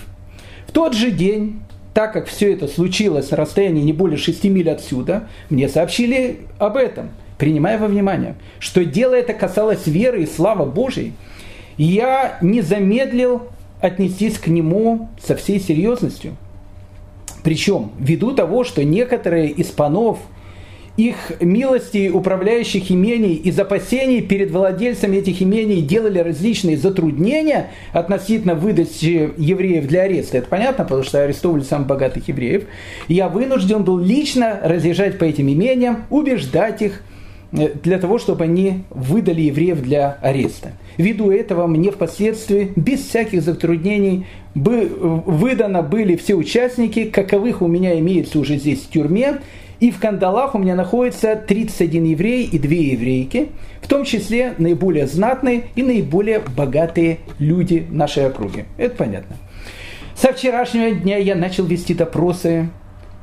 [0.68, 1.60] В тот же день
[1.96, 6.76] так как все это случилось на расстоянии не более 6 миль отсюда, мне сообщили об
[6.76, 11.14] этом, принимая во внимание, что дело это касалось веры и славы Божьей,
[11.78, 13.44] я не замедлил
[13.80, 16.36] отнестись к нему со всей серьезностью.
[17.42, 20.18] Причем, ввиду того, что некоторые из панов–
[20.96, 29.30] их милости управляющих имений и запасений перед владельцами этих имений делали различные затруднения относительно выдачи
[29.36, 30.38] евреев для ареста.
[30.38, 32.64] Это понятно, потому что арестовывали самых богатых евреев.
[33.08, 37.02] Я вынужден был лично разъезжать по этим имениям, убеждать их
[37.52, 40.72] э, для того, чтобы они выдали евреев для ареста.
[40.96, 47.98] Ввиду этого мне впоследствии без всяких затруднений бы, выдано были все участники, каковых у меня
[47.98, 49.40] имеется уже здесь в тюрьме,
[49.80, 53.48] и в кандалах у меня находится 31 еврей и 2 еврейки,
[53.82, 58.64] в том числе наиболее знатные и наиболее богатые люди нашей округи.
[58.76, 59.36] Это понятно.
[60.14, 62.70] Со вчерашнего дня я начал вести допросы,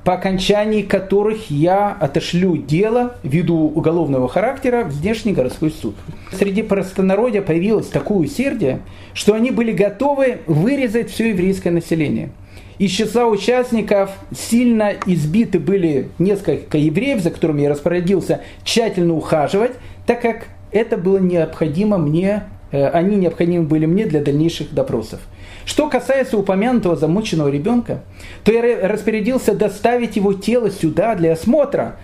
[0.03, 5.95] по окончании которых я отошлю дело ввиду уголовного характера в здешний городской суд.
[6.31, 8.81] Среди простонародья появилось такое усердие,
[9.13, 12.29] что они были готовы вырезать все еврейское население–
[12.83, 19.71] из числа участников сильно избиты были несколько евреев, за которыми я распорядился тщательно ухаживать,
[20.05, 25.21] так как это было необходимо мне, э, они необходимы были мне для дальнейших допросов.
[25.63, 28.03] Что касается упомянутого замученного ребенка,
[28.43, 31.95] то я распорядился доставить его тело сюда для осмотра,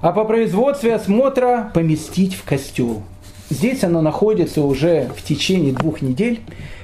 [0.00, 3.04] а по производстве осмотра поместить в костел.
[3.50, 6.40] Здесь оно находится уже в течение двух недель,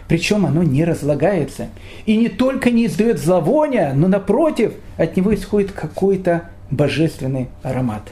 [0.09, 1.69] причем оно не разлагается.
[2.07, 8.03] И не только не издает зловония, но напротив, от него исходит какой-то божественный аромат.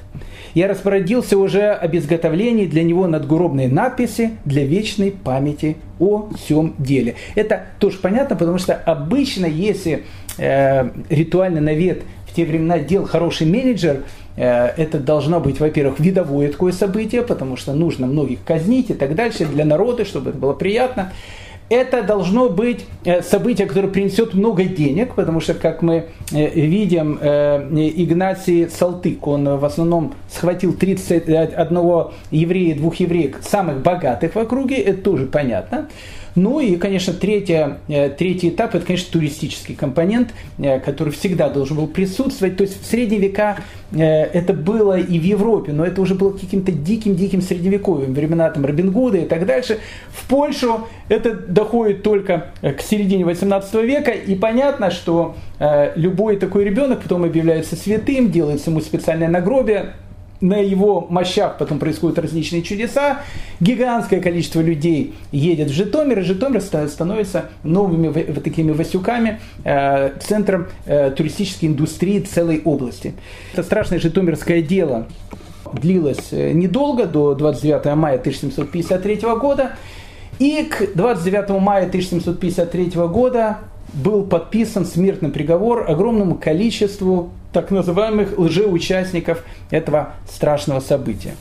[0.55, 7.15] Я распорядился уже об изготовлении для него надгробной надписи для вечной памяти о всем деле.
[7.35, 10.05] Это тоже понятно, потому что обычно, если
[10.39, 14.03] э, ритуальный навет в те времена делал хороший менеджер,
[14.37, 19.15] э, это должно быть, во-первых, видовое такое событие, потому что нужно многих казнить и так
[19.15, 21.13] дальше для народа, чтобы это было приятно
[21.73, 27.19] это должно быть э, событие, которое принесет много денег, потому что, как мы э, видим,
[27.21, 31.89] э, Игнатий Салтык, он в основном схватил 31
[32.31, 35.89] еврея, двух евреев, самых богатых в округе, это тоже понятно.
[36.35, 41.77] Ну и, конечно, третья, э, третий этап– это, конечно, туристический компонент, э, который всегда должен
[41.77, 42.57] был присутствовать.
[42.57, 43.59] То есть в средние века
[43.93, 48.65] э, это было и в Европе, но это уже было каким-то диким-диким средневековьем, времена там
[48.65, 49.79] Робин Гуда и так дальше.
[50.11, 55.37] В Польшу это доходит только к середине 18 века, и понятно, что
[55.95, 59.93] любой такой ребенок потом объявляется святым, делается ему специальное нагробие,
[60.43, 63.21] на его мощах потом происходят различные чудеса.
[63.61, 70.67] Гигантское количество людей едет в Житомир, и Житомир становится новыми вот такими Васюками, э, центром
[70.85, 73.15] э, туристической индустрии целой области.
[73.53, 75.07] Это страшное житомирское дело
[75.73, 79.77] длилось э, недолго, до 29 мая 1753 года.
[80.39, 83.59] И к 29 мая 1753 года
[83.93, 91.35] был подписан смертный приговор огромному количеству так называемых лжеучастников этого страшного события.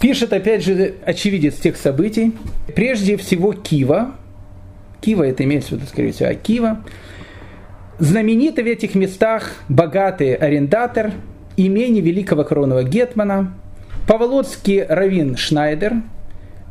[0.00, 2.34] Пишет, опять же, очевидец тех событий.
[2.74, 4.12] Прежде всего Кива.
[5.00, 6.80] Кива, это имеется в виду, скорее всего, Кива.
[8.00, 11.12] Знаменитый в этих местах богатый арендатор
[11.56, 13.54] имени великого коронного гетмана,
[14.08, 16.02] Павлодский равин Шнайдер,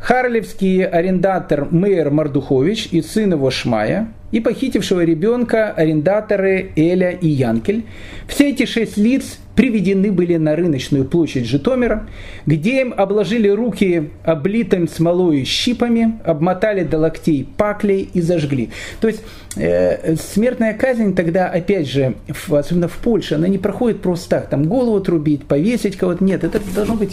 [0.02, 7.84] Харлевский арендатор Мейер Мардухович и сын его Шмая– и похитившего ребенка арендаторы Эля и Янкель.
[8.28, 12.08] Все эти шесть лиц приведены были на рыночную площадь Житомира,
[12.46, 18.70] где им обложили руки облитым смолой щипами, обмотали до локтей паклей и зажгли.
[19.02, 19.22] То есть
[19.58, 24.50] э, смертная казнь тогда, опять же, в, особенно в Польше, она не проходит просто так,
[24.50, 26.24] там голову отрубить, повесить кого-то.
[26.24, 27.12] Нет, это должно быть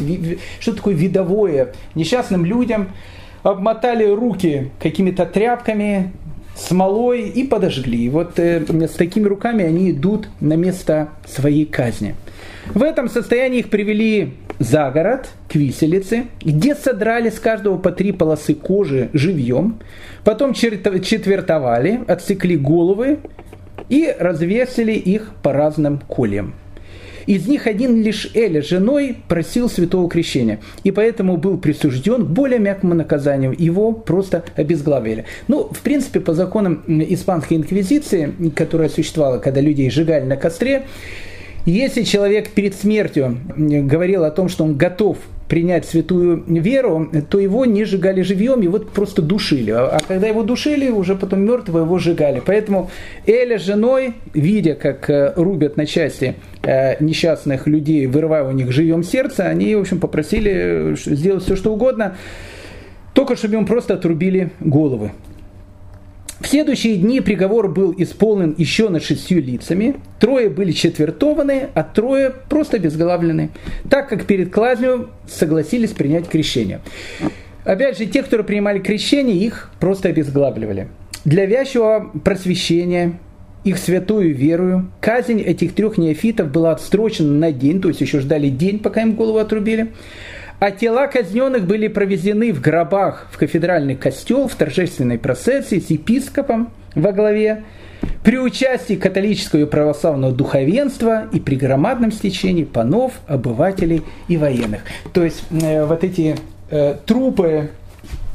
[0.60, 1.74] что такое видовое.
[1.94, 2.88] Несчастным людям
[3.42, 6.12] обмотали руки какими-то тряпками,
[6.58, 8.08] смолой и подожгли.
[8.08, 12.14] Вот э, с такими руками они идут на место своей казни.
[12.74, 18.12] В этом состоянии их привели за город, к виселице, где содрали с каждого по три
[18.12, 19.78] полосы кожи живьем,
[20.24, 23.20] потом четвертовали, отсекли головы
[23.88, 26.54] и развесили их по разным кольям.
[27.28, 32.58] Из них один лишь Эля женой просил святого крещения, и поэтому был присужден к более
[32.58, 33.54] мягкому наказанию.
[33.56, 35.26] Его просто обезглавили.
[35.46, 40.86] Ну, в принципе, по законам испанской инквизиции, которая существовала, когда людей сжигали на костре,
[41.66, 47.64] если человек перед смертью говорил о том, что он готов принять святую веру, то его
[47.64, 49.70] не сжигали живьем, его просто душили.
[49.70, 52.42] А, а когда его душили, уже потом мертвого его сжигали.
[52.44, 52.90] Поэтому
[53.26, 58.70] Эля с женой, видя, как э, рубят на части э, несчастных людей, вырывая у них
[58.72, 60.52] живьем сердце, они, в общем, попросили
[60.92, 62.16] э, сделать все, что угодно,
[63.14, 65.12] только чтобы им просто отрубили головы.
[66.40, 69.96] В следующие дни приговор был исполнен еще над шестью лицами.
[70.20, 73.50] Трое были четвертованы, а трое просто обезглавлены,
[73.90, 76.80] так как перед клазнью согласились принять крещение.
[77.64, 80.88] Опять же, те, кто принимали крещение, их просто обезглавливали.
[81.24, 83.18] Для вящего просвещения
[83.64, 88.48] их святую верою, казнь этих трех неофитов была отстрочена на день, то есть еще ждали
[88.48, 89.92] день, пока им голову отрубили.
[90.60, 96.70] А тела казненных были провезены в гробах в кафедральный костел в торжественной процессии с епископом
[96.96, 97.62] во главе,
[98.24, 104.82] при участии католического и православного духовенства и при громадном стечении панов, обывателей и военных.
[105.12, 106.36] То есть э, вот эти
[106.70, 107.70] э, трупы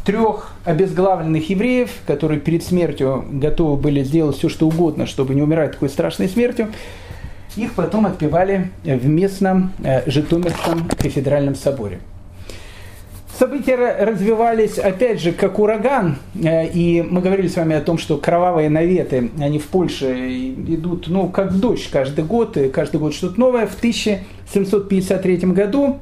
[0.06, 5.74] трех обезглавленных евреев, которые перед смертью готовы были сделать все, что угодно, чтобы не умирать
[5.74, 6.70] такой страшной смертью,
[7.56, 12.00] их потом отпевали в местном э, Житомирском кафедральном соборе.
[13.38, 18.18] События развивались, опять же, как ураган, э, и мы говорили с вами о том, что
[18.18, 20.30] кровавые наветы, они в Польше
[20.68, 23.66] идут, ну, как дождь каждый год, и каждый год что-то новое.
[23.66, 25.98] В 1753 году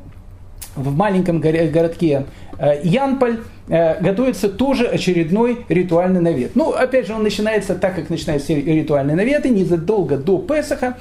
[0.75, 2.25] в маленьком городке
[2.57, 3.39] э, Янполь
[3.69, 6.55] э, готовится тоже очередной ритуальный навет.
[6.55, 10.97] Ну, опять же, он начинается так, как начинаются ритуальные наветы, незадолго до Песаха.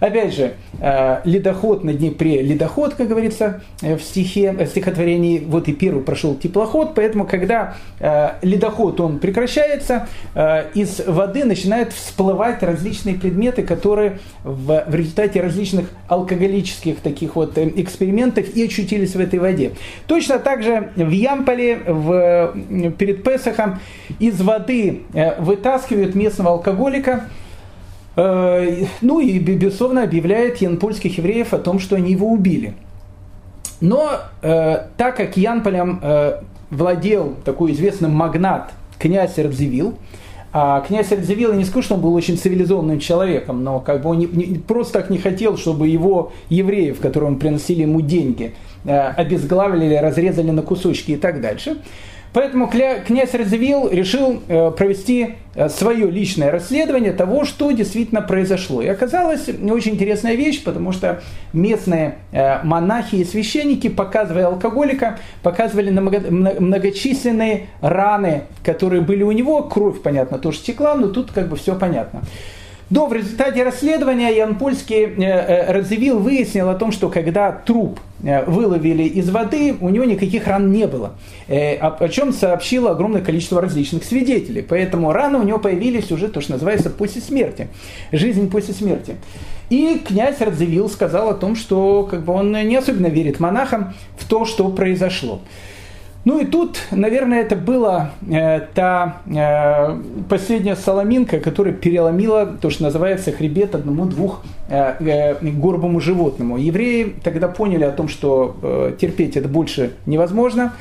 [0.00, 5.68] Опять же, э, ледоход на Днепре, ледоход, как говорится э, в стихе, в стихотворении, вот
[5.68, 10.08] и первый прошел теплоход, поэтому когда э, ледоход он прекращается,
[10.74, 18.48] из воды начинают всплывать различные предметы, которые в, в результате различных алкоголических таких вот экспериментов
[18.54, 19.72] и очутились в этой воде.
[20.06, 22.54] Точно так же в Ямполе в,
[22.98, 23.80] перед Песохом
[24.18, 25.02] из воды
[25.38, 27.47] вытаскивают местного алкоголика, Э,
[29.00, 32.74] ну и, безусловно, объявляет Ян польских евреев о том, что они его убили.
[33.80, 34.10] Но
[34.42, 39.94] э, так как Янполем э, владел такой известный магнат князь Радзивилл,
[40.52, 44.10] а князь Радзивилл, я не скажу, что он был очень цивилизованным человеком, но как бы
[44.10, 48.54] он не, не, просто так не хотел, чтобы его евреев, которым приносили ему деньги,
[48.84, 51.78] э, обезглавили, разрезали на кусочки и так дальше.
[52.38, 58.80] Поэтому князь Радзивилл решил э, провести э, свое личное расследование того, что действительно произошло.
[58.80, 61.20] И оказалась очень интересная вещь, потому что
[61.52, 69.64] местные э, монахи и священники, показывая алкоголика, показывали многочисленные раны, которые были у него.
[69.64, 72.22] Кровь, понятно, тоже текла, но тут как бы все понятно.
[72.90, 78.00] Но в результате расследования Ян Польский э, э, разъявил, выяснил о том, что когда труп
[78.22, 81.12] э, выловили из воды, у него никаких ран не было.
[81.48, 84.62] О чем сообщило огромное количество различных свидетелей.
[84.62, 87.68] Поэтому раны у него появились уже то, что называется после смерти.
[88.12, 89.16] Жизнь после смерти.
[89.70, 94.26] И князь Радзивилл сказал о том, что как бы, он не особенно верит монахам в
[94.26, 95.40] то, что произошло.
[96.28, 99.98] Ну и тут, наверное, это была э, та э,
[100.28, 106.58] последняя соломинка, которая переломила то, что называется хребет одному-двух э, э, горбому животному.
[106.58, 110.74] Евреи тогда поняли о том, что э, терпеть это больше невозможно.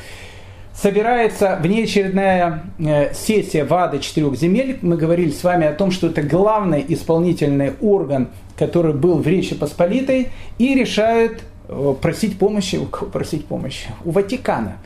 [0.74, 4.80] Собирается внеочередная э, сессия ВАДА четырех земель.
[4.82, 8.28] Мы говорили с вами о том, что это главный исполнительный орган,
[8.58, 10.28] который был в Речи Посполитой,
[10.58, 12.78] и решают э, просить помощи,
[13.14, 13.88] просить помощи?
[14.04, 14.80] У Ватикана.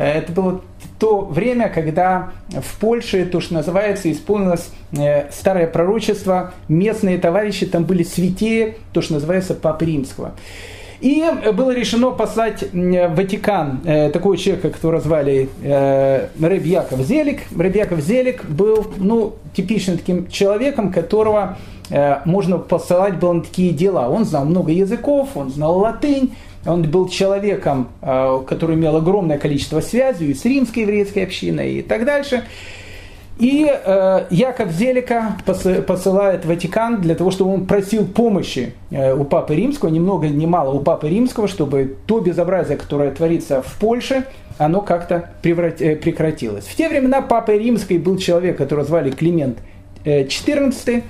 [0.00, 0.62] Э, это было
[1.00, 7.84] то время, когда в Польше, то, что называется, исполнилось э, старое пророчество, местные товарищи там
[7.84, 10.32] были святее, то, что называется, Папы Римского.
[11.00, 11.24] И
[11.54, 17.40] было решено послать в Ватикан э, такого человека, которого звали э, Рэб Яков Зелик.
[17.56, 21.58] Рэб Яков Зелик был ну, типичным таким человеком, которого
[22.24, 24.08] можно посылать было на такие дела.
[24.08, 26.36] Он знал много языков, он знал латынь,
[26.66, 32.04] он был человеком, э, который имел огромное количество связей с римской еврейской общиной и так
[32.04, 32.44] дальше.
[33.38, 39.54] И э, Яков Зелика посылает Ватикан для того, чтобы он просил помощи э, у Папы
[39.54, 44.26] Римского, ни много ни мало у Папы Римского, чтобы то безобразие, которое творится в Польше,
[44.58, 46.66] оно как-то прекратилось.
[46.66, 49.56] В те времена Папой Римской был человек, которого звали Климент
[50.04, 51.02] XIV.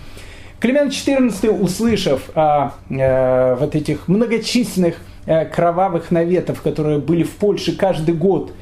[0.60, 5.09] Климент XIV, услышав о вот этих многочисленных Э,
[5.44, 8.52] кровавых наветов, которые были в Польше каждый год,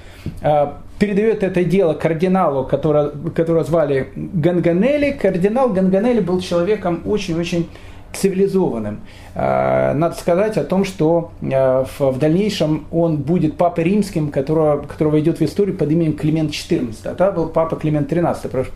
[0.43, 0.66] э,
[0.99, 5.12] передает это дело кардиналу, которого, которого звали Ганганели.
[5.12, 7.69] Кардинал Ганганели был человеком очень-очень
[8.12, 9.00] цивилизованным.
[9.34, 15.40] Э, надо сказать о том, что в дальнейшем он будет папой римским, которого, которого войдет
[15.40, 16.94] в историю под именем Климент XIV.
[17.04, 18.70] А тогда был папа Климент XIII, прошу,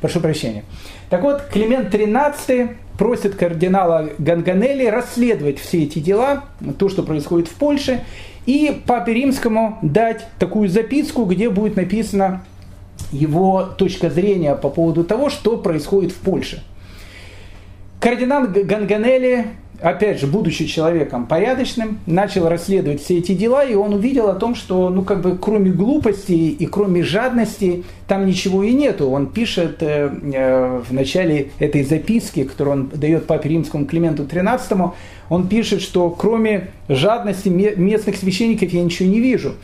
[0.00, 0.64] прошу прощения.
[1.10, 6.44] Так вот, Климент XIII просит кардинала Ганганелли расследовать все эти дела,
[6.78, 8.04] то, что происходит в Польше,
[8.46, 12.44] и Папе Римскому дать такую записку, где будет написана
[13.12, 16.62] его точка зрения по поводу того, что происходит в Польше.
[18.00, 19.46] Кардинал Ганганелли
[19.80, 24.54] опять же, будучи человеком порядочным, начал расследовать все эти дела, и он увидел о том,
[24.54, 29.10] что, ну, как бы, кроме глупости и кроме жадности, там ничего и нету.
[29.10, 34.92] Он пишет э, э, в начале этой записки, которую он дает папе римскому Клименту XIII,
[35.28, 39.54] он пишет, что кроме жадности местных священников я ничего не вижу.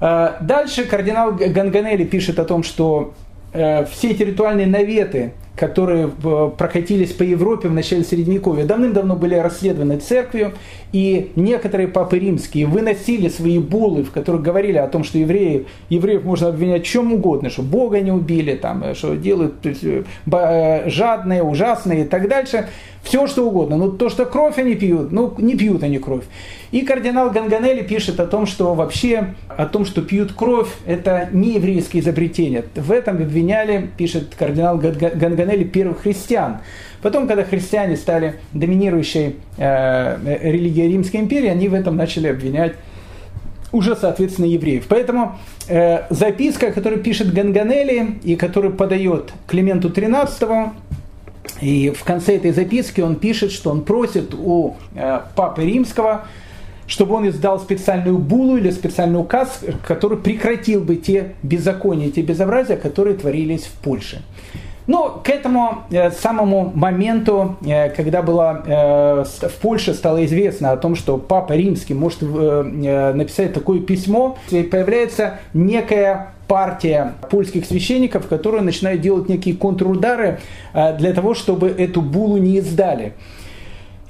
[0.00, 3.14] Э, дальше кардинал Ганганелли пишет о том, что
[3.52, 9.34] э, все эти ритуальные наветы, которые э, прокатились по Европе в начале Средневековья, давным-давно были
[9.34, 10.52] расследованы церковью,
[10.92, 16.24] и некоторые папы римские выносили свои буллы, в которых говорили о том, что евреи, евреев
[16.24, 21.42] можно обвинять в чем угодно, что Бога не убили, там, э, что делают э, жадные,
[21.42, 22.68] ужасные и так дальше.
[23.02, 23.76] Все что угодно.
[23.76, 26.24] Но то, что кровь они пьют, ну не пьют они кровь.
[26.72, 31.54] И кардинал Ганганелли пишет о том, что вообще о том, что пьют кровь, это не
[31.54, 32.64] еврейское изобретение.
[32.74, 36.58] В этом обвиняли, пишет кардинал Ганганелли, первых христиан.
[37.02, 42.74] Потом, когда христиане стали доминирующей э, религией Римской империи, они в этом начали обвинять
[43.72, 44.86] уже, соответственно, евреев.
[44.88, 45.38] Поэтому
[45.68, 50.70] э, записка, которую пишет Ганганелли и которую подает Клименту XIII,
[51.60, 56.26] и в конце этой записки он пишет, что он просит у э, Папы Римского,
[56.86, 62.76] чтобы он издал специальную булу или специальный указ, который прекратил бы те беззакония, те безобразия,
[62.76, 64.22] которые творились в Польше.
[64.88, 70.78] Но к этому э, самому моменту, э, когда было, э, в Польше стало известно о
[70.78, 78.26] том, что Папа Римский может э, э написать такое письмо, появляется некая партия польских священников,
[78.26, 80.40] которые начинают делать некие контрудары
[80.72, 83.12] э, для того, чтобы эту булу не издали.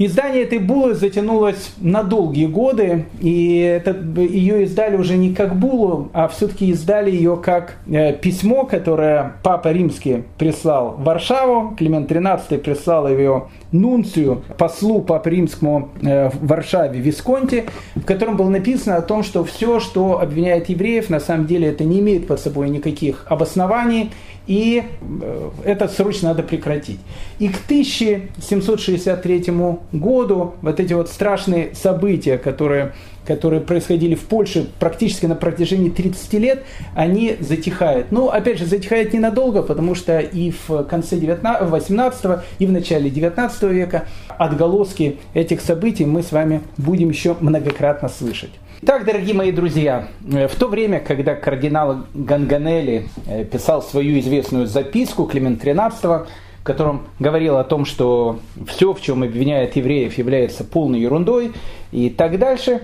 [0.00, 6.08] Издание этой булы затянулось на долгие годы, и это, ее издали уже не как булу,
[6.12, 12.58] а все-таки издали ее как э, письмо, которое Папа Римский прислал в Варшаву, Климент XIII
[12.58, 17.64] прислал ее нунцию, послу Папы Римскому э, в Варшаве, Висконте,
[17.96, 21.82] в котором было написано о том, что все, что обвиняет евреев, на самом деле это
[21.82, 24.12] не имеет под собой никаких обоснований,
[24.48, 24.82] и
[25.20, 26.98] э, это срочно надо прекратить.
[27.38, 29.44] И к 1763
[29.92, 32.94] году вот эти вот страшные события, которые,
[33.26, 36.64] которые происходили в Польше практически на протяжении 30 лет,
[36.96, 38.10] они затихают.
[38.10, 43.10] Но, опять же, затихают ненадолго, потому что и в конце 19, 18 и в начале
[43.10, 44.06] 19 века
[44.38, 48.52] отголоски этих событий мы с вами будем еще многократно слышать.
[48.80, 54.68] Итак, дорогие мои друзья, э, в то время, когда кардинал Ганганелли э, писал свою известную
[54.68, 56.26] записку Климент XIII,
[56.60, 61.54] в котором говорил о том, что все, в чем обвиняют евреев, является полной ерундой
[61.90, 62.82] и так дальше,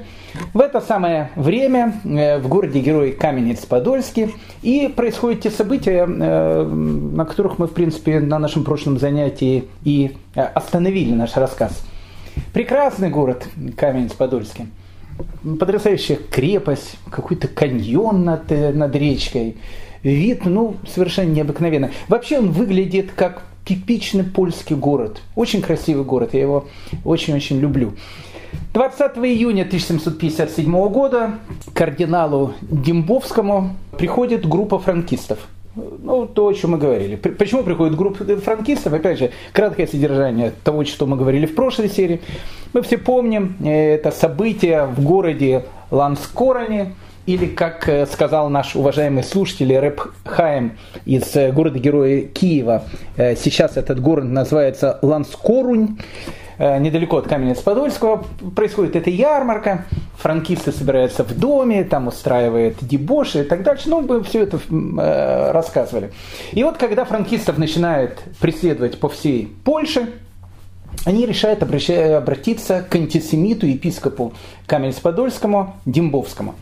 [0.53, 7.61] в это самое время э, в городе Герой Каменец-Подольский и происходят те события, на которых
[7.61, 11.85] мы, в принципе, на нашем прошлом занятии и остановили наш рассказ.
[12.53, 14.67] Прекрасный город Каменец-Подольский–
[15.59, 19.57] потрясающая крепость, какой-то каньон над, над речкой.
[20.03, 21.91] Вид, ну, совершенно необыкновенный.
[22.09, 25.23] Вообще он выглядит как типичный польский город.
[25.35, 26.67] Очень красивый город, я его
[27.05, 27.95] очень-очень люблю.
[28.75, 31.39] 20 июня 1757 года
[31.73, 35.39] кардиналу Дембовскому приходит группа франкистов–
[35.77, 37.17] ну, то, о чем мы говорили.
[37.17, 38.93] Почему приходит группа франкистов?
[38.93, 42.21] Опять же, краткое содержание того, что мы говорили в прошлой серии.
[42.75, 46.95] Мы все помним э, это событие в городе Ланскороне,
[47.25, 50.73] или, как э, сказал наш уважаемый слушатель Рэп Хайм
[51.05, 52.83] из э, города-героя Киева,
[53.17, 55.99] сейчас этот город называется Ланскорунь.
[56.59, 63.65] Недалеко от Каменец-Подольского происходит эта ярмарка, франкисты собираются в доме, там устраивают дебоши и так
[63.65, 63.89] дальше.
[63.89, 64.61] Ну, мы все это
[65.53, 66.13] рассказывали.
[66.53, 70.07] И вот когда франкистов начинают преследовать по всей Польше,
[71.05, 74.33] они решают обратиться к антисемиту, епископу
[74.67, 76.55] Каменец-Подольскому, Дембовскому.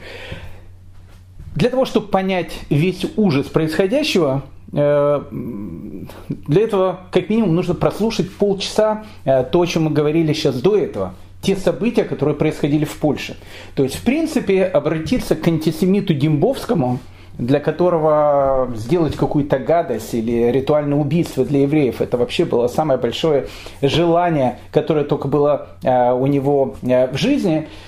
[1.54, 9.04] Для того, чтобы понять весь ужас происходящего, Э, для этого, как минимум, нужно прослушать полчаса
[9.24, 11.14] э, то, о чем мы говорили сейчас до этого.
[11.42, 13.36] Те события, которые происходили в Польше.
[13.74, 17.00] То есть, в принципе, обратиться к антисемиту Дембовскому,
[17.38, 23.46] для которого сделать какую-то гадость или ритуальное убийство для евреев, это вообще было самое большое
[23.80, 27.68] желание, которое только было э, у него в жизни–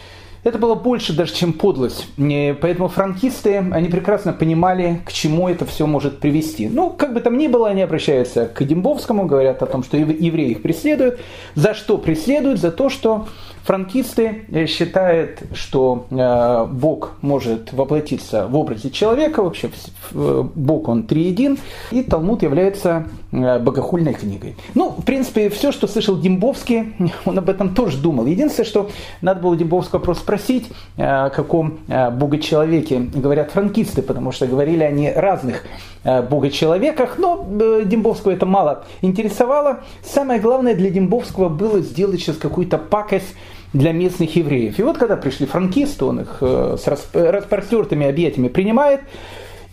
[0.44, 2.06] это было больше даже, чем подлость.
[2.16, 6.68] Поэтому франкисты, они прекрасно понимали, к чему это все может привести.
[6.68, 10.50] Ну, как бы там ни было, они обращаются к Дембовскому, говорят о том, что евреи
[10.50, 11.18] их преследуют.
[11.54, 12.60] За что преследуют?
[12.60, 13.26] За то, что
[13.64, 19.70] Франкисты э, считают, что э, Бог может воплотиться в образе человека, вообще
[20.12, 21.56] э, Бог он триедин,
[21.90, 24.54] и Талмуд является богохульной книгой.
[24.74, 26.94] Ну, в принципе, все, что слышал Дембовский,
[27.24, 28.26] он об этом тоже думал.
[28.26, 28.90] Единственное, что
[29.22, 35.64] надо было Дембовского просто спросить, о каком богочеловеке говорят франкисты, потому что говорили они разных
[36.04, 37.44] богочеловеках, но
[37.84, 39.80] Дембовского это мало интересовало.
[40.02, 43.34] Самое главное для Дембовского было сделать сейчас какую-то пакость
[43.74, 44.78] для местных евреев.
[44.78, 49.00] И вот когда пришли франкисты, он их э, с распростертыми объятиями принимает,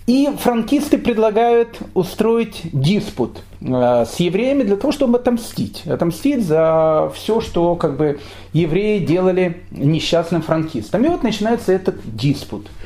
[0.07, 5.83] и франкисты предлагают устроить диспут э, с евреями для того, чтобы отомстить.
[5.85, 8.19] Отомстить за все, что как бы,
[8.51, 11.05] евреи делали несчастным франкистам.
[11.05, 12.67] И вот начинается этот диспут–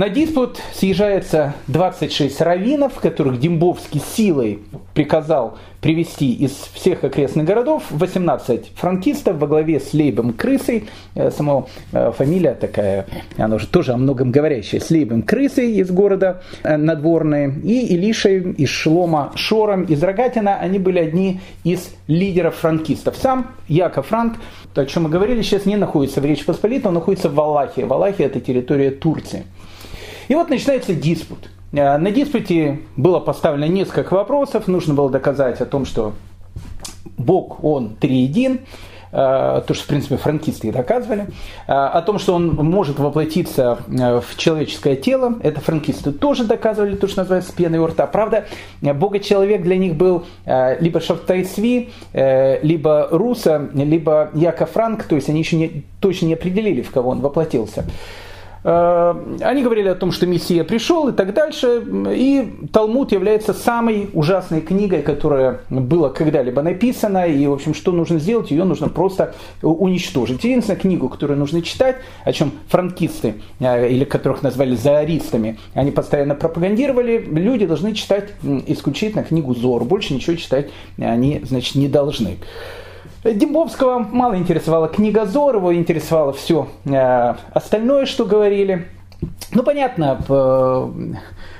[0.00, 4.60] на диспут съезжается 26 раввинов, которых Дембовский силой
[4.94, 11.64] приказал привести из всех окрестных городов, 18 франкистов во главе с Лейбом Крысой, э, сама
[11.92, 13.06] э, фамилия такая,
[13.38, 18.52] она уже тоже о многом говорящая, с Лейбом Крысой из города э, Надворной, и Илишей
[18.52, 23.16] из Шлома Шором из Рогатина, они были одни из лидеров франкистов.
[23.16, 24.36] Сам Яков Франк,
[24.74, 27.82] о чем мы говорили, сейчас не находится в Речи Посполитой, он находится в Валахии.
[27.82, 29.44] Валахия это территория Турции.
[30.28, 31.48] И вот начинается диспут.
[31.72, 34.68] Э, на диспуте было поставлено несколько вопросов.
[34.68, 36.14] Нужно было доказать о том, что
[37.16, 38.60] Бог, Он триедин,
[39.12, 41.26] э, то, что, в принципе, франкисты и доказывали,
[41.66, 47.06] э, о том, что он может воплотиться в человеческое тело, это франкисты тоже доказывали, то,
[47.06, 48.06] что называется пеной у рта.
[48.06, 48.46] Правда,
[48.80, 55.56] Бога-человек для них был либо Шафтайсви, либо Руса, либо Яков Франк, то есть они еще
[55.56, 57.84] не, точно не определили, в кого он воплотился.
[58.62, 61.82] Э, они говорили о том, что Мессия пришел и так дальше.
[62.14, 67.26] И Талмуд является самой ужасной книгой, которая была когда-либо написана.
[67.26, 68.50] И, в общем, что нужно сделать?
[68.50, 70.44] Ее нужно просто уничтожить.
[70.44, 76.34] Единственная книгу, которую нужно читать, о чем франкисты, э, или которых назвали зааристами, они постоянно
[76.34, 78.30] пропагандировали, люди должны читать
[78.66, 79.84] исключительно книгу Зор.
[79.84, 82.38] Больше ничего читать они, значит, не должны.
[83.22, 88.88] Дембовского мало интересовала книга Зор, его интересовало все э, остальное, что говорили.
[89.52, 90.18] Ну, понятно,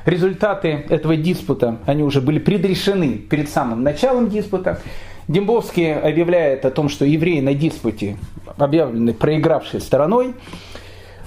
[0.06, 4.80] результаты этого диспута, они уже были предрешены перед самым началом диспута.
[5.28, 8.16] Дембовский объявляет о том, что евреи на диспуте
[8.56, 10.34] объявлены проигравшей стороной.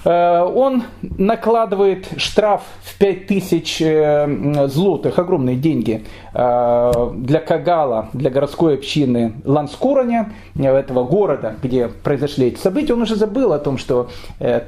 [0.04, 8.74] Э, он накладывает штраф в 5000 э, злотых, огромные деньги, э, для Кагала, для городской
[8.74, 12.94] общины Ланскураня, этого города, где произошли эти события.
[12.94, 14.08] Он уже забыл о том, что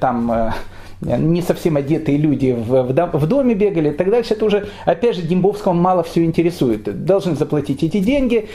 [0.01, 0.53] там
[1.01, 4.35] не совсем одетые люди в, доме бегали и так дальше.
[4.35, 7.05] Это уже, опять же, Дембовского мало все интересует.
[7.05, 8.49] Должны заплатить эти деньги.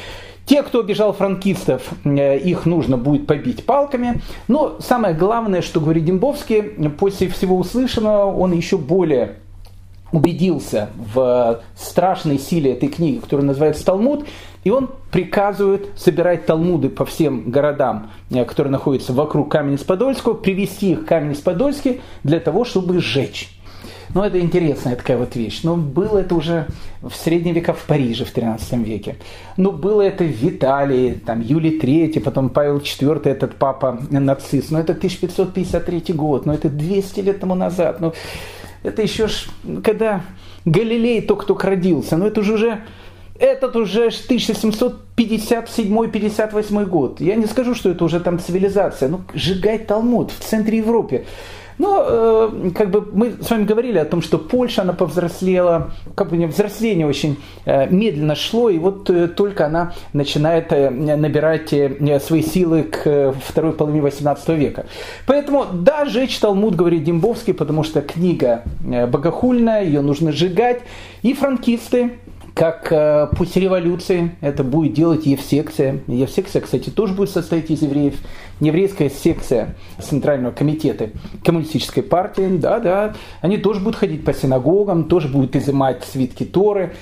[0.45, 4.21] Те, кто обижал франкистов, э, их нужно будет побить палками.
[4.47, 6.61] Но самое главное, что говорит Дембовский,
[6.97, 9.37] после всего услышанного он еще более
[10.11, 14.25] убедился в страшной силе этой книги, которая называется «Талмуд»,
[14.63, 20.99] и он приказывает собирать талмуды по всем городам, э, которые находятся вокруг Каменец-Подольского, привести их
[21.01, 23.49] в Каменец-Подольский для того, чтобы сжечь.
[24.14, 25.62] Ну, это интересная такая вот вещь.
[25.64, 26.68] Но было это уже
[27.01, 29.16] в средние века в Париже в 13 веке.
[29.57, 34.72] Ну, было это в Италии, там, Юлий III, потом Павел IV, этот папа нацист.
[34.72, 38.01] Но это 1553 год, но это 200 лет тому назад.
[38.01, 38.14] Ну,
[38.84, 39.47] это еще ж,
[39.84, 40.22] когда
[40.66, 42.82] Галилей только-только родился, но это же уже
[43.39, 47.22] этот уже 1757-58 год.
[47.22, 49.09] Я не скажу, что это уже там цивилизация.
[49.09, 51.26] Ну, сжигать Талмуд в центре Европы.
[51.82, 56.29] Но э, как бы мы с вами говорили о том, что Польша, она повзрослела, как
[56.29, 62.19] бы взросление очень э, медленно шло, и вот э, только она начинает э, набирать э,
[62.19, 64.86] свои силы к э, второй половине 18 века.
[65.25, 70.82] Поэтому, да, жечь Талмуд, говорит Дембовский, потому что книга э, богохульная, ее нужно сжигать,
[71.23, 72.11] и франкисты,
[72.54, 75.99] как э, после революции это будет делать Евсекция.
[76.08, 78.16] Евсекция, кстати, тоже будет состоять из евреев.
[78.60, 81.10] Еврейская секция Центрального комитета
[81.43, 86.93] коммунистической партии, да-да, они тоже будут ходить по синагогам, тоже будут изымать свитки Торы,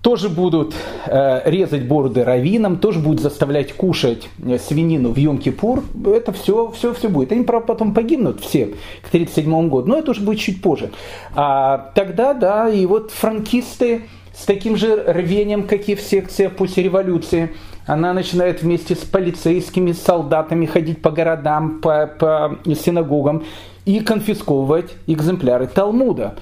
[0.00, 0.74] тоже будут
[1.06, 5.82] э, резать бороды раввинам, тоже будут заставлять кушать э, свинину в Йом-Кипур.
[6.16, 7.32] Это все, все, все будет.
[7.32, 8.66] Они, правда, потом погибнут все
[9.02, 10.90] к 1937 году, но это уже будет чуть позже.
[11.34, 14.02] А тогда, да, и вот франкисты,
[14.34, 17.50] с таким же рвением, как и в секции после революции.
[17.86, 23.44] Она начинает вместе с полицейскими, солдатами ходить по городам, по, по синагогам
[23.84, 26.36] и конфисковывать экземпляры Талмуда.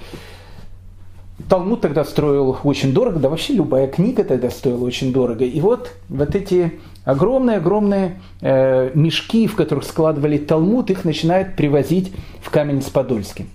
[1.47, 5.45] Талмуд тогда строил очень дорого, да вообще любая книга тогда стоила очень дорого.
[5.45, 12.51] И вот вот эти огромные-огромные э, мешки, в которых складывали Талмуд, их начинают привозить в
[12.51, 13.47] Каменец-Подольский.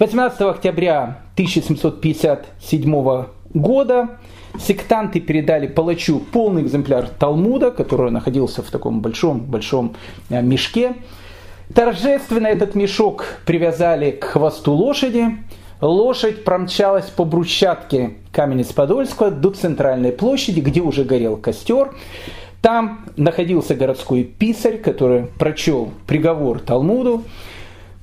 [0.00, 3.24] 18 октября 1757
[3.54, 4.18] года
[4.58, 9.94] сектанты передали палачу полный экземпляр Талмуда, который находился в таком большом-большом
[10.28, 10.96] э, мешке.
[11.74, 15.38] Торжественно этот мешок привязали к хвосту лошади.
[15.80, 21.92] Лошадь промчалась по брусчатке Каменец-Подольского до центральной площади, где уже горел костер.
[22.60, 27.24] Там находился городской писарь, который прочел приговор Талмуду.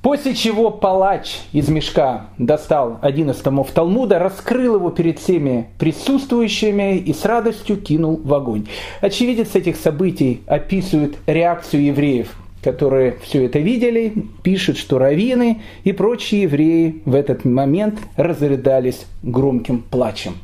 [0.02, 6.96] После чего палач из мешка достал один из томов Талмуда, раскрыл его перед всеми присутствующими
[6.96, 8.66] и с радостью кинул в огонь.
[9.02, 16.42] Очевидец этих событий описывает реакцию евреев, которые все это видели, пишет, что раввины и прочие
[16.42, 20.36] евреи в этот момент разрыдались громким плачем.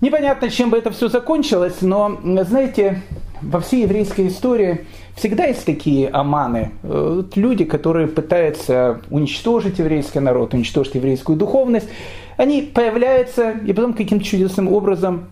[0.00, 3.00] Непонятно, чем бы это все закончилось, но, знаете,
[3.42, 4.86] во всей еврейской истории–
[5.16, 11.88] Всегда есть такие аманы, э, люди, которые пытаются уничтожить еврейский народ, уничтожить еврейскую духовность.
[12.36, 15.28] Они появляются и потом каким-то чудесным образом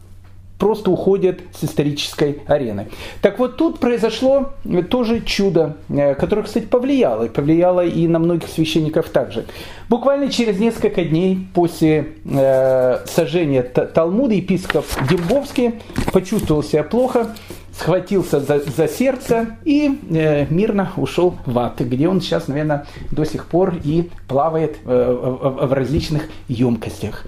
[0.59, 2.89] просто уходят с исторической арены.
[3.22, 4.53] Так вот тут произошло
[4.91, 9.47] тоже чудо, э, которое, кстати, повлияло, и повлияло и на многих священников также.
[9.89, 15.74] Буквально через несколько дней после э, сожжения Талмуда епископ Дембовский
[16.12, 17.35] почувствовал себя плохо,
[17.79, 23.24] схватился за, за сердце и э, мирно ушел в ад, где он сейчас, наверное, до
[23.24, 27.24] сих пор и плавает э, в, в различных емкостях.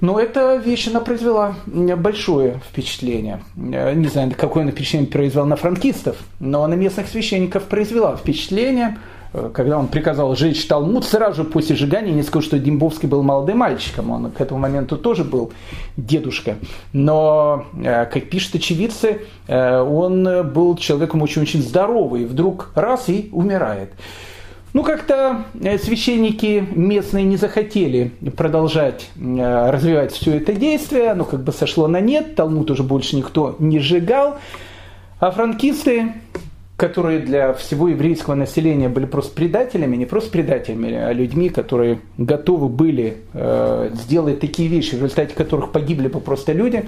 [0.00, 3.42] Но эта вещь, она произвела большое впечатление.
[3.56, 8.98] Э, не знаю, какое она впечатление произвела на франкистов, но на местных священников произвела впечатление–
[9.52, 14.10] когда он приказал сжечь Талмуд, сразу после сжигания, не скажу, что Дембовский был молодым мальчиком,
[14.10, 15.52] он к этому моменту тоже был
[15.96, 16.56] дедушка.
[16.92, 23.90] Но, э, как пишут очевидцы, э, он был человеком очень-очень здоровый, вдруг раз и умирает.
[24.72, 25.44] Ну, как-то
[25.82, 32.34] священники местные не захотели продолжать развивать все это действие, оно как бы сошло на нет,
[32.34, 34.36] Талмуд уже больше никто не сжигал,
[35.18, 36.12] а франкисты
[36.76, 42.68] которые для всего еврейского населения были просто предателями, не просто предателями, а людьми, которые готовы
[42.68, 46.84] были э, сделать такие вещи, в результате которых погибли бы просто люди,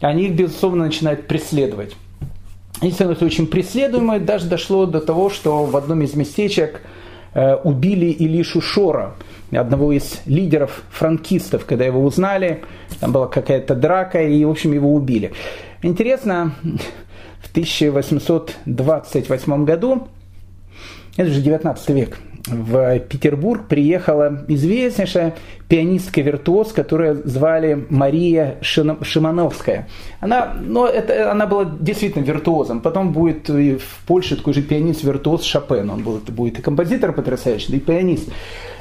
[0.00, 1.96] они их, безусловно, начинают преследовать.
[2.80, 6.80] Они становятся очень преследуемые, даже дошло до того, что в одном из местечек
[7.34, 9.14] э, убили Илишу Шора,
[9.50, 12.62] одного из лидеров франкистов, когда его узнали,
[13.00, 15.32] там была какая-то драка, и, в общем, его убили.
[15.82, 16.54] Интересно,
[17.52, 20.08] 1828 году,
[21.16, 25.34] это же 19 век, в Петербург приехала известнейшая
[25.68, 29.88] пианистка-виртуоз, которую звали Мария Шимановская.
[30.20, 32.80] Она, но это, она была действительно виртуозом.
[32.80, 35.90] Потом будет в Польше такой же пианист-виртуоз Шопен.
[35.90, 38.28] Он будет, будет и композитор потрясающий, да и пианист.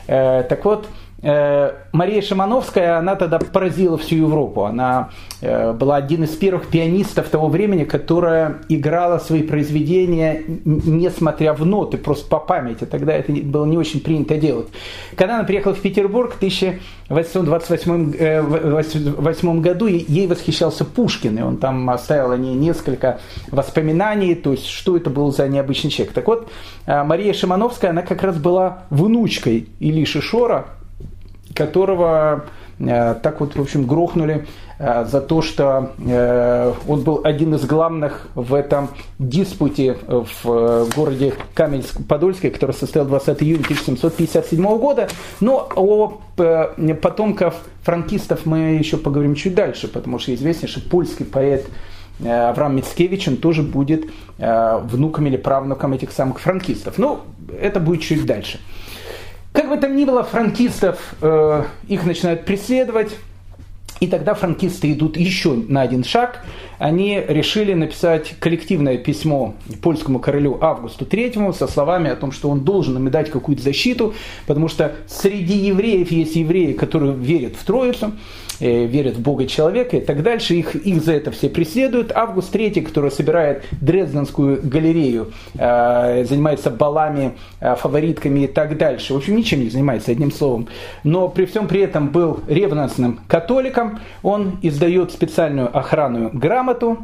[0.07, 0.87] Э, так вот,
[1.23, 4.65] Мария Шимановская, она тогда поразила всю Европу.
[4.65, 5.09] Она
[5.41, 11.97] э, была один из первых пианистов того времени, которая играла свои произведения, несмотря в ноты,
[11.97, 12.85] просто по памяти.
[12.85, 14.67] Тогда это было не очень принято делать.
[15.15, 21.87] Когда она приехала в Петербург в 1828 э, году, ей восхищался Пушкин, и он там
[21.91, 23.19] оставил о ней несколько
[23.51, 26.15] воспоминаний, то есть что это был за необычный человек.
[26.15, 26.49] Так вот,
[26.87, 30.65] Мария Шимановская, она как раз была внучкой Илиши Шора,
[31.53, 32.45] которого
[32.79, 34.47] э, так вот, в общем, грохнули
[34.79, 38.89] э, за то, что э, он был один из главных в этом
[39.19, 45.09] диспуте в городе Каменск-Подольске, который состоял 20 июня 1757 года.
[45.39, 46.21] Но о
[47.01, 51.67] потомков франкистов мы еще поговорим чуть дальше, потому что известнейший польский поэт
[52.19, 54.05] Авраам Мицкевич, он тоже будет
[54.37, 56.99] внуком или правнуком этих самых франкистов.
[56.99, 57.21] Но
[57.59, 58.59] это будет чуть дальше.
[59.51, 63.11] Как бы там ни было, франкистов э, их начинают преследовать,
[64.01, 66.43] и тогда франкисты идут еще на один шаг.
[66.79, 72.61] Они решили написать коллективное письмо польскому королю Августу III со словами о том, что он
[72.61, 74.15] должен им дать какую-то защиту,
[74.47, 78.13] потому что среди евреев есть евреи, которые верят в Троицу,
[78.61, 80.55] верят в Бога человека и так дальше.
[80.55, 82.11] Их, их за это все преследуют.
[82.13, 89.13] Август III, который собирает Дрезденскую галерею, э, занимается балами, э, фаворитками и так дальше.
[89.13, 90.67] В общем, ничем не занимается, одним словом.
[91.03, 93.99] Но при всем при этом был ревностным католиком.
[94.23, 96.99] Он издает специальную охранную грамоту,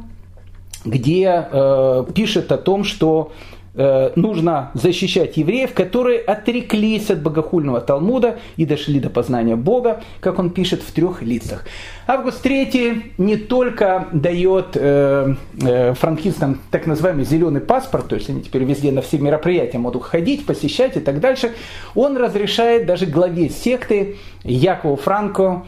[0.86, 3.32] где э, пишет о том, что
[3.80, 10.40] Э, нужно защищать евреев, которые отреклись от богохульного Талмуда и дошли до познания Бога, как
[10.40, 11.64] он пишет в трех лицах.
[12.08, 18.42] Август III не только дает э, э, франкистам так называемый зеленый паспорт, то есть они
[18.42, 21.54] теперь везде на все мероприятия могут ходить, посещать и так дальше,
[21.94, 25.66] он разрешает даже главе секты Якову Франко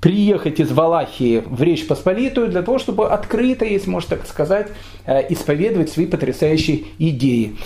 [0.00, 4.68] приехать из Валахии в Речь Посполитую для того, чтобы открыто, если можно так сказать,
[5.04, 7.56] э, исповедовать свои потрясающие идеи.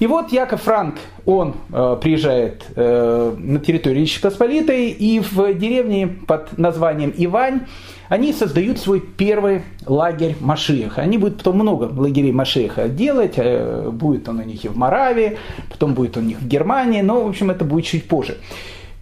[0.00, 0.94] И вот Яков Франк,
[1.26, 7.66] он э, приезжает э, на территорию Речи Посполитой, и в деревне под названием Ивань
[8.08, 11.02] они создают свой первый лагерь Машиеха.
[11.02, 15.36] Они будут потом много лагерей Машиеха делать, э, будет он у них и в Моравии,
[15.68, 18.38] потом будет он у них в Германии, но, в общем, это будет чуть позже.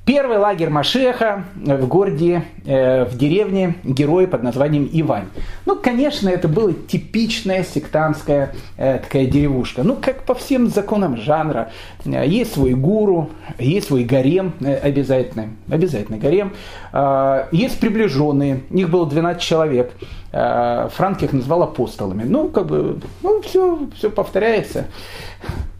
[0.08, 5.26] Первый лагерь Машеха в городе, э, в деревне, герой под названием Ивань.
[5.66, 9.82] Ну, конечно, это была типичная сектантская э, такая деревушка.
[9.82, 11.72] Ну, как по всем законам жанра.
[12.06, 13.28] Э, есть свой гуру,
[13.58, 16.54] есть свой гарем э, обязательно, обязательно гарем.
[16.90, 19.92] Э, есть приближенные, их было 12 человек.
[20.32, 22.24] Э, Франк их назвал апостолами.
[22.24, 24.86] Ну, как бы, ну, все, все повторяется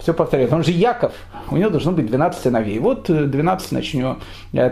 [0.09, 0.53] все повторяет.
[0.53, 1.13] Он же Яков,
[1.51, 2.79] у него должно быть 12 сыновей.
[2.79, 4.17] Вот 12, значит,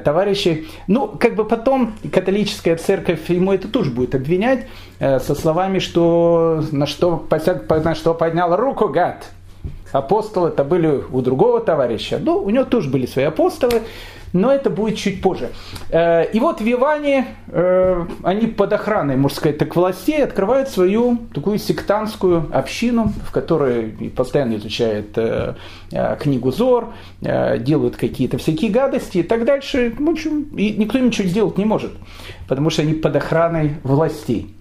[0.04, 0.66] товарищей.
[0.86, 4.66] Ну, как бы потом католическая церковь ему это тоже будет обвинять
[4.98, 9.26] э, со словами, что на что, на что поднял руку гад.
[9.92, 12.18] Апостолы это были у другого товарища.
[12.18, 13.82] Ну, у него тоже были свои апостолы
[14.32, 15.50] но это будет чуть позже.
[15.90, 21.18] Э, и вот в Иване э, они под охраной, можно сказать, так властей открывают свою
[21.34, 25.54] такую сектантскую общину, в которой постоянно изучают э,
[26.20, 29.94] книгу Зор, делают какие-то всякие гадости и так дальше.
[29.98, 31.92] В общем, и никто ничего сделать не может,
[32.48, 34.54] потому что они под охраной властей.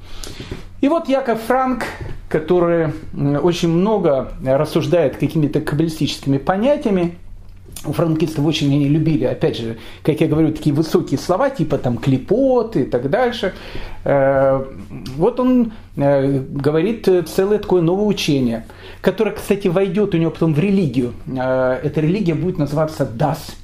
[0.81, 1.83] И вот Яков Франк,
[2.29, 2.93] который
[3.41, 7.15] очень много рассуждает какими-то каббалистическими понятиями,
[7.85, 11.97] у франкистов очень они любили, опять же, как я говорю, такие высокие слова, типа там
[11.97, 13.53] клепот и так дальше.
[14.03, 14.63] Э,
[15.17, 18.65] вот он э, говорит целое такое новое учение,
[19.01, 21.13] которое, кстати, войдет у него потом в религию.
[21.27, 23.55] Э, эта религия будет называться Дас.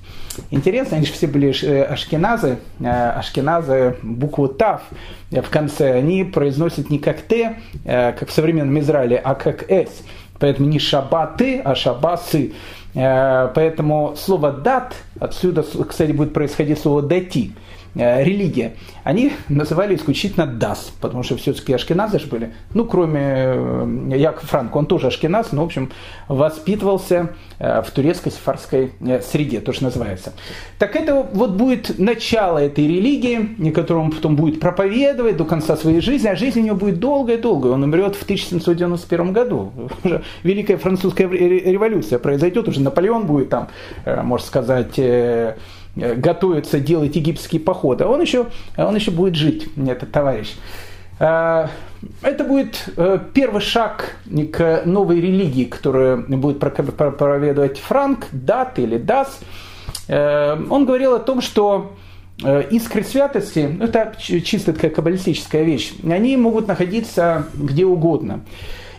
[0.50, 1.50] Интересно, они же все были
[1.84, 4.82] ашкеназы, ашкеназы букву Тав
[5.30, 10.04] в конце, они произносят не как Т, как в современном Израиле, а как С.
[10.42, 12.52] Поэтому не шабаты, а шабасы.
[12.94, 18.74] Поэтому слово дат, отсюда, кстати, будет происходить слово дати– Э, религия,
[19.04, 22.54] они называли исключительно дас, потому что все-таки ашкеназы же были.
[22.74, 25.92] Ну, кроме э, Яков Франк, он тоже ашкеназ, но, в общем,
[26.28, 27.30] воспитывался
[27.60, 30.34] э, в турецкой сефарской среде, то, что называется.
[30.80, 36.02] Так это вот будет начало этой религии, которую он потом будет проповедовать до конца своей
[36.02, 37.74] жизни, а жизнь у него будет долгая-долгая.
[37.74, 39.72] Он умрет в 1791 году.
[40.04, 43.68] Уже Великая французская революция произойдет, уже Наполеон будет там,
[44.06, 45.56] можно сказать, Э,
[45.96, 50.54] готовится делать египетские походы, а он еще, а он еще будет жить, этот товарищ.
[51.20, 51.68] Э,
[52.22, 54.16] это будет э, первый шаг
[54.52, 59.40] к новой религии, которую будет проповедовать Франк, Дат или Дас.
[60.08, 61.94] Он говорил о том, что
[62.70, 68.42] искры святости, ну, это чисто такая каббалистическая вещь, они могут находиться где угодно.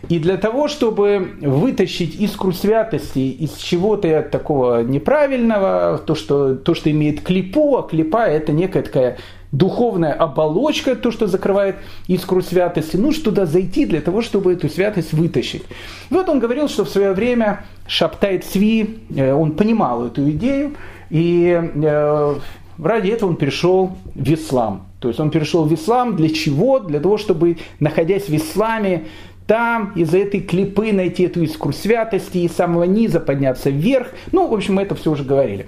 [0.09, 6.91] И для того, чтобы вытащить искру святости из чего-то такого неправильного, то что, то, что
[6.91, 9.19] имеет клипу, а клипа это некая такая
[9.53, 11.77] духовная оболочка, то, что закрывает
[12.09, 15.63] искру святости, нужно туда зайти для того, чтобы эту святость вытащить.
[16.11, 20.73] И вот он говорил, что в свое время Шаптай Цви, э, он понимал эту идею,
[21.11, 22.35] и э,
[22.83, 24.87] ради этого он перешел в ислам.
[25.01, 26.79] То есть он перешел в ислам для чего?
[26.79, 29.09] Для того, чтобы, находясь в исламе,
[29.47, 34.09] там из-за этой клипы найти эту искру святости и с самого низа подняться вверх.
[34.31, 35.67] Ну, в общем, мы это все уже говорили.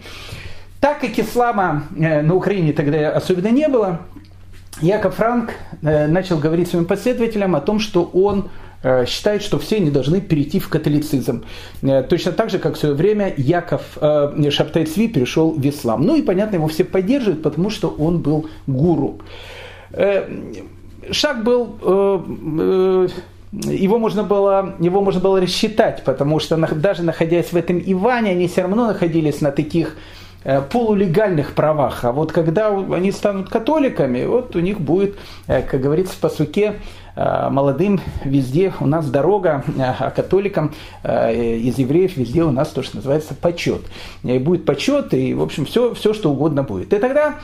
[0.81, 4.01] Так как ислама э, на Украине тогда особенно не было,
[4.81, 5.53] Яков Франк
[5.83, 8.51] э, начал говорить своим последователям о том, что он
[8.83, 11.45] э, считает, что все не должны перейти в католицизм.
[12.11, 13.97] Точно так же, как в свое время Яков
[14.51, 16.03] Шабтай Цви перешел в ислам.
[16.03, 19.21] Ну и, понятно, его все поддерживают, потому что он был гуру.
[21.11, 23.09] Шаг был
[23.63, 28.49] его можно было, его можно было рассчитать, потому что даже находясь в этом Иване, они
[28.49, 29.97] все равно находились на таких
[30.45, 32.05] э, полулегальных правах.
[32.05, 36.81] А вот когда они станут католиками, вот у них будет, э, как говорится по суке,
[37.15, 40.75] э, молодым везде у нас дорога, а католикам
[41.05, 43.83] из евреев везде у нас то, что называется почет.
[44.25, 46.93] И будет почет, и, в общем, все, все что угодно будет.
[46.93, 47.37] И тогда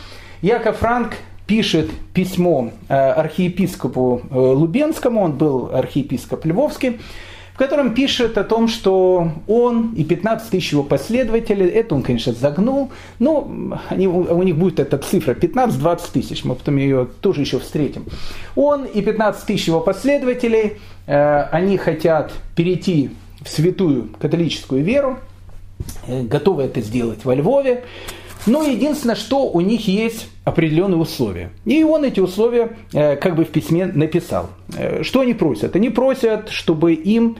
[0.42, 1.12] Яков Франк
[1.50, 7.00] пишет письмо э, архиепископу э, Лубенскому, он был архиепископ Львовский,
[7.54, 12.32] в котором пишет о том, что он и 15 тысяч его последователей, это он, конечно,
[12.32, 13.50] загнул, но
[13.88, 18.04] они, у них будет эта цифра 15-20 тысяч, мы потом ее тоже еще встретим.
[18.54, 20.74] Он и 15 тысяч его последователей,
[21.08, 23.10] э, они хотят перейти
[23.42, 25.18] в святую католическую веру,
[26.06, 27.82] готовы это сделать во Львове,
[28.46, 31.50] но единственное, что у них есть определенные условия.
[31.64, 34.50] И он эти условия э, как бы в письме написал.
[34.76, 35.76] Э, что они просят?
[35.76, 37.36] Они просят, чтобы им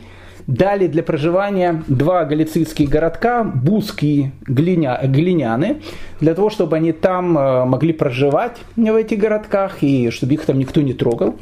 [0.47, 5.81] дали для проживания два галицийские городка, Буск и Глиня, Глиняны,
[6.21, 10.59] для того, чтобы они там э, могли проживать в этих городках и чтобы их там
[10.59, 11.37] никто не трогал.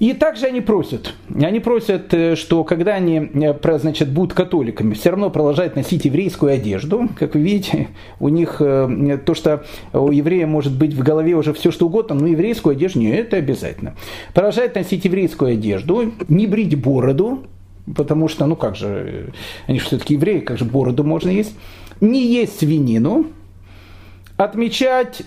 [0.00, 5.10] И также они просят, они просят, э, что когда они э, значит, будут католиками, все
[5.10, 7.08] равно продолжать носить еврейскую одежду.
[7.16, 7.88] Как вы видите,
[8.18, 12.16] у них э, то, что у еврея может быть в голове уже все что угодно,
[12.16, 13.94] но еврейскую одежду не это обязательно.
[14.32, 17.44] Продолжать носить еврейскую одежду, не брить бороду,
[17.94, 19.32] потому что, ну как же,
[19.68, 21.54] они же все-таки евреи, как же бороду можно есть.
[22.00, 23.26] Не есть свинину,
[24.36, 25.22] отмечать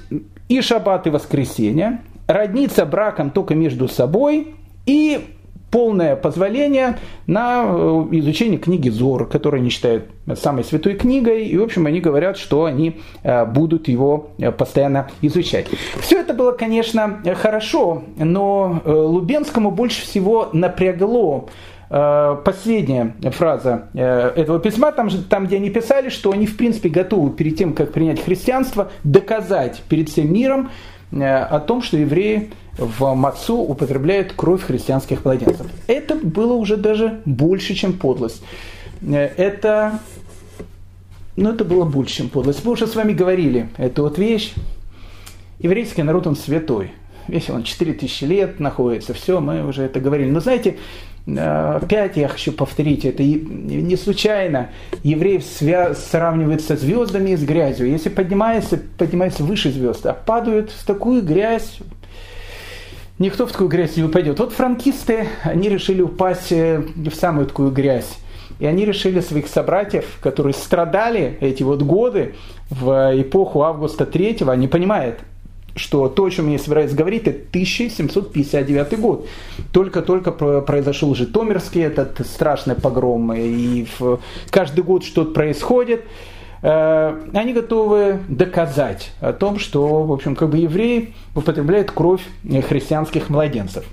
[0.50, 4.56] и шаббат, и воскресенье, родниться браком только между собой
[4.86, 5.26] и
[5.72, 10.06] полное позволение на э, изучение книги Зор, которую они считают
[10.36, 15.10] самой святой книгой, и, в общем, они говорят, что они э, будут его э, постоянно
[15.22, 15.68] изучать.
[16.00, 21.50] Все это было, конечно, хорошо, но Лубенскому больше всего напрягло
[21.90, 27.30] последняя фраза этого письма, там, же, там, где они писали, что они, в принципе, готовы
[27.30, 30.70] перед тем, как принять христианство, доказать перед всем миром
[31.12, 35.66] о том, что евреи в мацу употребляют кровь христианских младенцев.
[35.88, 38.44] Это было уже даже больше, чем подлость.
[39.02, 40.00] Э, это,
[41.36, 42.64] ну, это было больше, чем подлость.
[42.64, 44.54] Мы уже с вами говорили эту вот вещь.
[45.60, 46.92] Еврейский народ, он святой.
[47.28, 50.30] Весь он 4000 лет находится, все, мы уже это говорили.
[50.30, 50.78] Но знаете, э,
[51.28, 54.70] опять я хочу повторить, это не случайно.
[55.04, 57.90] Евреев свя- сравнивают со звездами и с грязью.
[57.90, 61.80] Если поднимается, поднимается выше звезд, а падают в такую грязь,
[63.20, 64.40] никто в такую грязь не упадет.
[64.40, 68.18] Вот франкисты, они решили упасть э, в самую такую грязь.
[68.60, 72.36] И они решили своих собратьев, которые страдали эти вот годы
[72.70, 75.20] в эпоху Августа III, они понимают,
[75.78, 79.28] что то, о чем я собираюсь говорить, это 1759 год.
[79.72, 83.86] Только-только произошел Житомирский этот страшный погром, и
[84.50, 86.04] каждый год что-то происходит.
[86.62, 93.30] Э, они готовы доказать о том, что, в общем, как бы евреи употребляют кровь христианских
[93.30, 93.86] младенцев.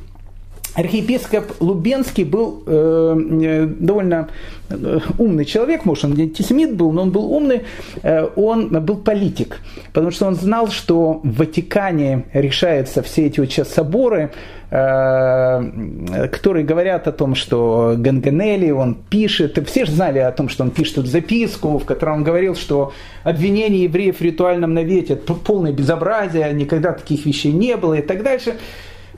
[0.75, 4.29] Архиепископ Лубенский был э, э, довольно
[4.71, 7.63] э, умный человек, может, он не антисемит был, но он был умный,
[8.03, 9.61] э, он был политик,
[9.93, 14.33] потому что он знал, что в Ватикане решаются все эти вот сейчас соборы,
[14.71, 20.65] э, которые говорят о том, что Ганганелли, он пишет, все же знали о том, что
[20.65, 25.35] он пишет тут записку, в которой он говорил, что обвинение евреев в ритуальном навете– это
[25.35, 28.57] полное безобразие, никогда таких вещей не было и так дальше.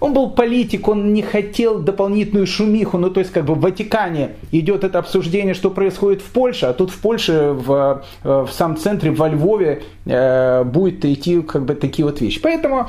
[0.01, 4.30] Он был политик, он не хотел дополнительную шумиху, ну то есть как бы в Ватикане
[4.53, 8.76] идет это обсуждение, что происходит в Польше, а тут в Польше, в, э, в самом
[8.76, 12.40] центре, во Львове э, будет идти как бы такие вот вещи.
[12.40, 12.88] Поэтому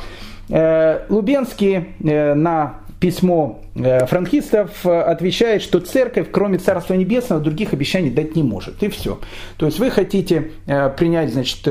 [0.49, 7.73] э, Лубенский э, на письмо э, франкистов э, отвечает, что церковь, кроме Царства Небесного, других
[7.73, 8.81] обещаний дать не может.
[8.81, 9.19] И все.
[9.57, 11.63] То есть вы хотите э, принять, значит,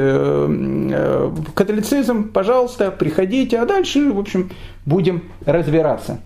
[1.54, 4.50] католицизм, пожалуйста, приходите, а дальше, в общем,
[4.84, 6.20] будем разбираться.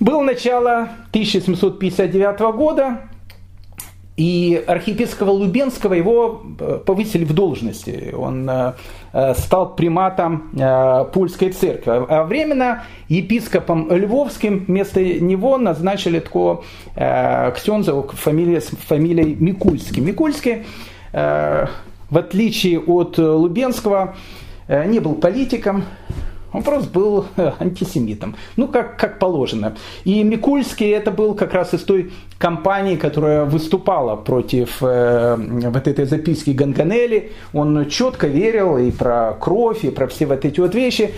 [0.00, 3.02] Было начало 1759 года,
[4.16, 8.14] и архиепископа Лубенского его э, повысили в должности.
[8.16, 8.72] Он э,
[9.12, 10.50] э, стал приматом
[11.12, 11.92] польской церкви.
[12.08, 20.02] А временно епископом Львовским вместо него назначили такого ксенза фамилия, с фамилией Микульский.
[20.02, 20.64] Микульский,
[21.12, 21.68] в
[22.10, 24.14] отличие от Лубенского,
[24.68, 25.84] не был политиком,
[26.52, 27.26] он просто был
[27.58, 28.36] антисемитом.
[28.56, 29.76] Ну, как, как положено.
[30.04, 36.04] И Микульский это был как раз из той компании, которая выступала против э, вот этой
[36.04, 37.32] записки Ганганелли.
[37.52, 41.14] Он четко верил и про кровь, и про все вот эти вот вещи.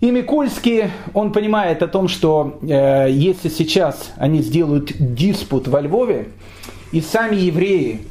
[0.00, 6.28] И Микульский, он понимает о том, что э, если сейчас они сделают диспут во Львове,
[6.92, 8.02] и сами евреи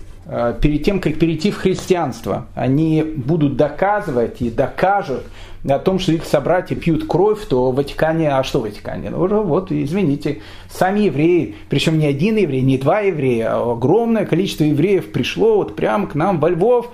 [0.62, 5.24] перед тем, как перейти в христианство, они будут доказывать и докажут,
[5.68, 9.10] о том, что их собратья пьют кровь, то в Ватикане, а что в Ватикане?
[9.10, 14.64] Ну, вот, извините, сами евреи, причем не один еврей, не два еврея, а огромное количество
[14.64, 16.90] евреев пришло вот прямо к нам во Львов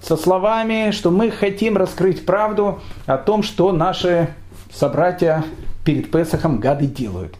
[0.00, 4.28] со словами, что мы хотим раскрыть правду о том, что наши
[4.72, 5.44] собратья
[5.84, 7.34] перед Песохом гады делают.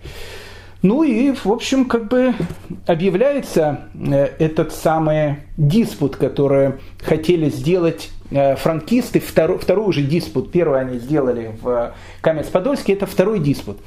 [0.85, 2.33] Ну и, в общем, как бы
[2.87, 10.81] объявляется э, этот самый диспут, который хотели сделать Э, франкисты, второй, второй уже диспут, первый
[10.81, 13.79] они сделали в Каменец-Подольске, это второй диспут.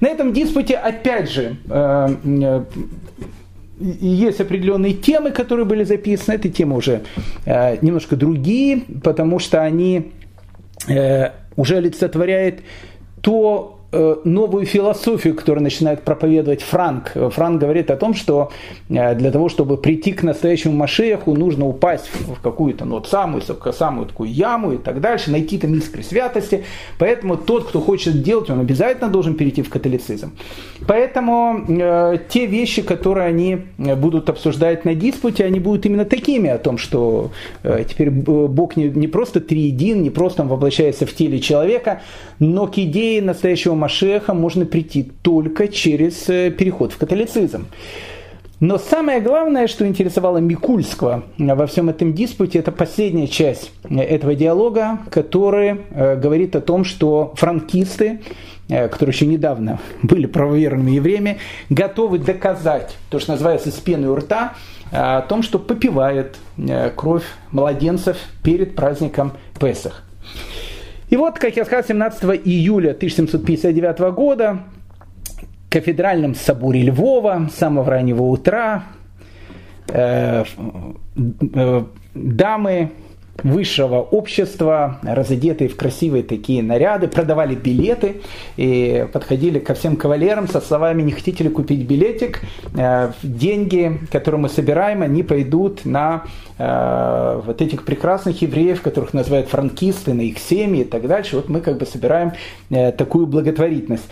[0.00, 2.64] На этом диспуте, опять же, э,
[3.78, 6.34] есть определенные темы, которые были записаны.
[6.34, 7.02] Эти темы уже
[7.44, 10.12] немножко другие, потому что они
[11.56, 12.60] уже олицетворяют
[13.20, 13.75] то
[14.24, 17.12] новую философию, которую начинает проповедовать Франк.
[17.30, 18.50] Франк говорит о том, что
[18.88, 23.42] э, для того, чтобы прийти к настоящему Машеху, нужно упасть в какую-то ну, вот самую,
[23.72, 26.64] самую такую яму и так дальше, найти там искры святости.
[26.98, 30.32] Поэтому тот, кто хочет делать, он обязательно должен перейти в католицизм.
[30.86, 36.58] Поэтому э, те вещи, которые они будут обсуждать на диспуте, они будут именно такими, о
[36.58, 37.30] том, что
[37.62, 42.02] э, теперь Бог не, не просто триедин, не просто он воплощается в теле человека,
[42.38, 43.85] но к идее настоящего Машеха
[44.34, 47.66] можно прийти только через э, переход в католицизм.
[48.58, 54.34] Но самое главное, что интересовало Микульского во всем этом диспуте, это последняя часть э, этого
[54.34, 58.20] диалога, который э, говорит о том, что франкисты,
[58.68, 61.38] которые еще недавно были правоверными евреями,
[61.70, 64.54] готовы доказать то, что называется с пеной у рта,
[64.90, 66.36] о том, что попивает
[66.96, 67.22] кровь
[67.52, 70.05] младенцев перед праздником Песах.
[71.08, 74.58] И вот, как я сказал, 17 июля 1759 года
[75.66, 78.84] в кафедральном соборе Львова с самого раннего утра
[79.88, 80.44] э,
[81.54, 81.84] э,
[82.14, 82.90] дамы
[83.42, 88.22] высшего общества, разодетые в красивые такие наряды, продавали билеты
[88.56, 92.40] и подходили ко всем кавалерам со словами «Не хотите ли купить билетик?»
[92.76, 96.24] э, Деньги, которые мы собираем, они пойдут на
[96.58, 101.36] э, вот этих прекрасных евреев, которых называют франкисты, на их семьи и так дальше.
[101.36, 102.32] Вот мы как бы собираем
[102.70, 104.08] э, такую благотворительность.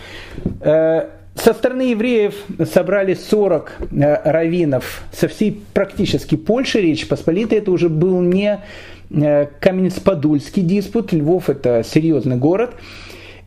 [1.35, 2.33] Со стороны евреев
[2.71, 7.59] собрали 40 раввинов со всей практически Польши, Речь Посполитой.
[7.59, 8.61] Это уже был не
[9.11, 11.13] Э, Каменец-Подольский диспут.
[11.13, 12.75] Львов это серьезный город.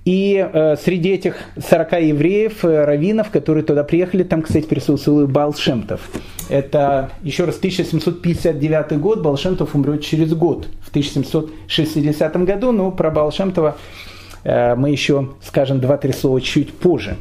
[0.05, 6.01] И э, среди этих 40 евреев, э, раввинов, которые туда приехали, там, кстати, присутствовал Балшемтов.
[6.49, 13.77] Это, еще раз, 1759 год, Балшемтов умрет через год, в 1760 году, но про Балшемтова
[14.45, 17.17] э, мы еще скажем два-три слова чуть позже.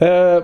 [0.00, 0.42] Э,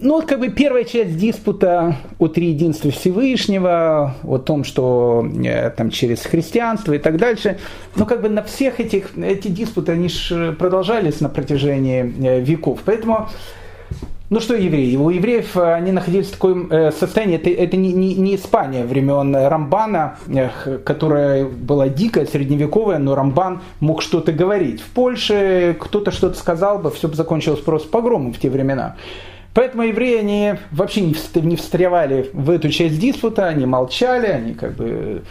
[0.00, 6.22] ну, как бы первая часть диспута о триединстве Всевышнего, о том, что э, там через
[6.22, 7.58] христианство и так дальше.
[7.94, 12.80] Но как бы на всех этих, эти диспуты, они же продолжались на протяжении э, веков.
[12.84, 13.28] Поэтому
[14.30, 14.96] ну что евреи?
[14.96, 18.84] У евреев э, они находились в таком э, состоянии, это, это не, не, не Испания
[18.84, 20.16] времен Рамбана,
[20.84, 24.80] которая была дикая, средневековая, но Рамбан мог что-то говорить.
[24.80, 28.96] В Польше кто-то что-то сказал бы, все бы закончилось просто погромом в те времена.
[29.54, 35.22] Поэтому евреи они вообще не встревали в эту часть диспута, они молчали, они как бы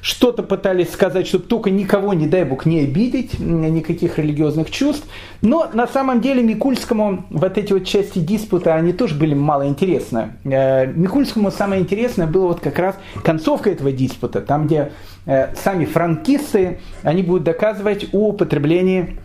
[0.00, 5.06] что-то пытались сказать, чтобы только никого, не дай бог, не обидеть, никаких религиозных чувств.
[5.42, 10.32] Но на самом деле Микульскому вот эти вот части диспута, они тоже были мало интересны.
[10.44, 14.92] Э, Микульскому самое интересное было вот как раз концовка этого диспута, там где
[15.26, 19.18] э, сами франкисты, они будут доказывать о употреблении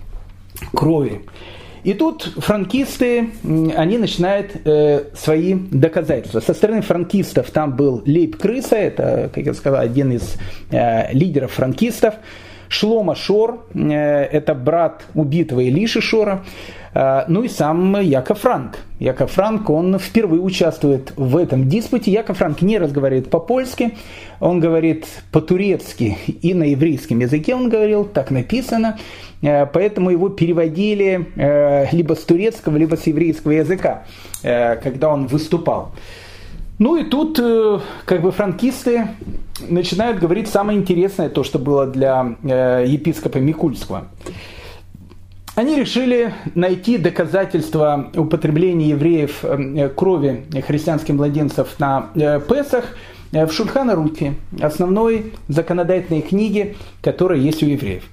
[0.73, 1.21] крови.
[1.83, 6.39] И тут франкисты, они начинают э, свои доказательства.
[6.39, 10.37] Со стороны франкистов там был Лейб Крыса, это, как я сказал, один из
[10.69, 12.15] э, лидеров франкистов.
[12.67, 16.43] Шлома Шор, э, это брат убитого Илиши Шора.
[16.93, 18.77] Э, ну и сам Яков Франк.
[18.99, 22.11] Яков Франк, он впервые участвует в этом диспуте.
[22.11, 23.97] Яков Франк не разговаривает по-польски,
[24.39, 28.97] он говорит по-турецки и на еврейском языке он говорил, так написано.
[29.41, 34.03] Э, поэтому его переводили э, либо с турецкого, либо с еврейского языка,
[34.41, 35.91] когда он выступал.
[36.79, 37.39] Ну и тут
[38.05, 39.07] как бы франкисты
[39.69, 44.07] начинают говорить самое интересное, то, что было для епископа Микульского
[45.55, 52.85] они решили найти доказательства употребления евреев э, крови христианских младенцев на э, Песах
[53.33, 58.03] э, в Шульхана Руки, основной законодательной книге, которая есть у евреев.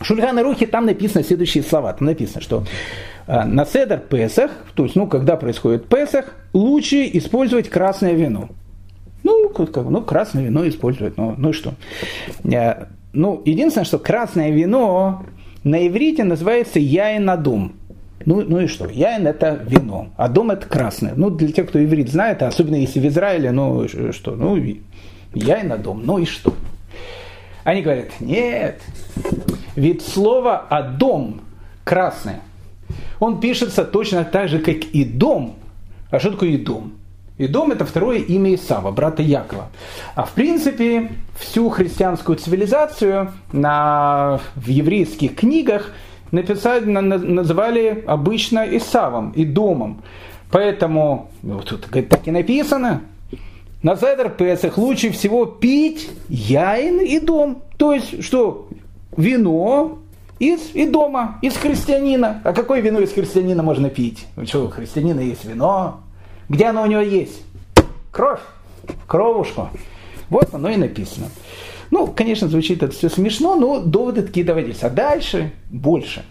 [0.00, 1.92] В Шульхана Рухе там написано следующие слова.
[1.92, 2.64] Там написано, что
[3.26, 8.50] на Седер Песах, то есть, ну, когда происходит Песах, лучше использовать красное вино.
[9.24, 11.74] Ну, как, ну красное вино использовать, ну, ну и что?
[13.12, 15.24] Ну, единственное, что красное вино
[15.66, 17.72] на иврите называется яин адум.
[18.24, 18.88] Ну, ну и что?
[18.88, 21.14] Яин это вино, а дом это красное.
[21.16, 24.56] Ну, для тех, кто иврит знает, особенно если в Израиле, ну что, ну,
[25.34, 26.54] яин адум, ну и что?
[27.64, 28.80] Они говорят, нет,
[29.74, 31.40] ведь слово «адом»
[31.82, 32.40] красное,
[33.18, 35.56] он пишется точно так же, как и «дом».
[36.10, 36.50] А что такое
[37.38, 37.66] «идом»?
[37.66, 39.68] Идом– это второе имя Исава, брата Якова.
[40.14, 45.92] А в принципе, всю христианскую цивилизацию на, в еврейских книгах
[46.30, 50.02] написали, на, называли обычно Исавом, Идомом.
[50.50, 53.02] Поэтому, вот тут так и написано,
[53.82, 57.62] на Седер Песах лучше всего пить яин и дом.
[57.76, 58.68] То есть, что
[59.16, 59.98] вино
[60.38, 62.40] из и дома, из христианина.
[62.44, 64.26] А какое вино из христианина можно пить?
[64.36, 66.00] Ну что, у христианина есть вино,
[66.48, 67.42] где оно у него есть?
[68.10, 68.40] Кровь,
[69.06, 69.70] кровушку.
[70.28, 71.28] Вот оно и написано.
[71.90, 74.82] Ну, конечно, звучит это все смешно, но доводы такие доводились.
[74.82, 76.24] А дальше больше.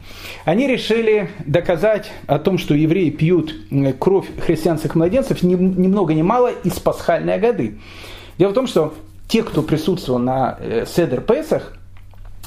[0.44, 3.56] Они решили доказать о том, что евреи пьют
[4.00, 7.78] кровь христианских младенцев ни, ни много ни мало из пасхальной годы.
[8.38, 8.94] Дело в том, что
[9.28, 11.74] те, кто присутствовал на э, Седер Песах,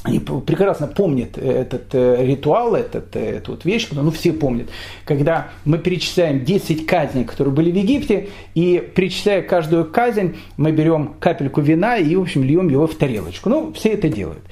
[0.05, 4.69] они прекрасно помнят этот э, ритуал, этот, э, эту вот вещь, ну все помнят,
[5.05, 11.15] когда мы перечисляем 10 казней, которые были в Египте, и перечисляя каждую казнь, мы берем
[11.19, 13.51] капельку вина и, в общем, льем его в тарелочку.
[13.51, 14.43] Ну, все это делают.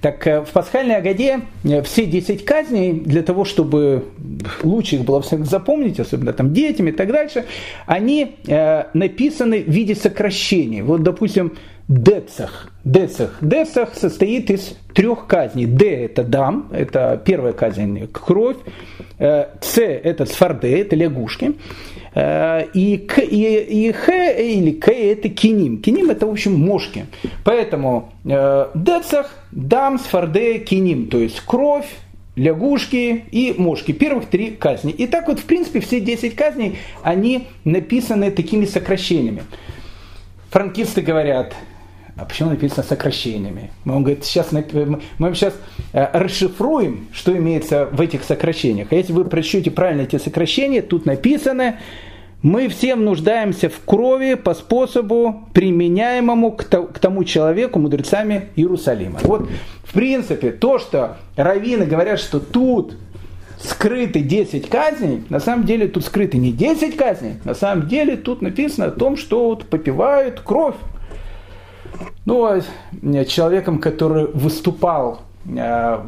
[0.00, 1.40] Так э, в пасхальной Агаде
[1.84, 4.04] все 10 казней, для того, чтобы
[4.62, 7.44] лучше их было всех запомнить, особенно там детям и так дальше,
[7.86, 8.36] они
[8.94, 10.82] написаны в виде сокращений.
[10.82, 11.52] Вот, допустим,
[11.88, 12.72] Децах.
[12.84, 13.38] Децах.
[13.40, 15.66] Децах состоит из трех казней.
[15.66, 18.56] Д– это дам, это первая казнь– кровь.
[19.18, 21.54] Ц– это сфарде, это лягушки.
[22.14, 25.80] Э, и, к, и, и Х или К– это киним.
[25.80, 27.06] Киним– это, в общем, мошки.
[27.44, 31.08] Поэтому э, Децах, дам, сфарде, киним.
[31.08, 31.86] То есть кровь,
[32.36, 33.92] лягушки и мошки.
[33.92, 34.92] Первых три казни.
[34.92, 39.44] И так вот, в принципе, все 10 казней, они написаны такими сокращениями.
[40.50, 41.54] Франкисты говорят,
[42.16, 43.70] а почему написано сокращениями?
[43.86, 45.54] Он говорит, сейчас, мы сейчас
[45.92, 48.88] э, расшифруем, что имеется в этих сокращениях.
[48.90, 51.76] А если вы прочтете правильно эти сокращения, тут написано
[52.42, 59.20] Мы всем нуждаемся в крови по способу, применяемому к тому человеку мудрецами Иерусалима.
[59.22, 59.48] Вот,
[59.84, 62.96] в принципе, то, что раввины говорят, что тут
[63.60, 68.42] скрыты 10 казней, на самом деле тут скрыты не 10 казней, на самом деле тут
[68.42, 70.74] написано о том, что вот попивают кровь.
[72.24, 72.60] Ну, а
[73.24, 75.98] человеком, который выступал э,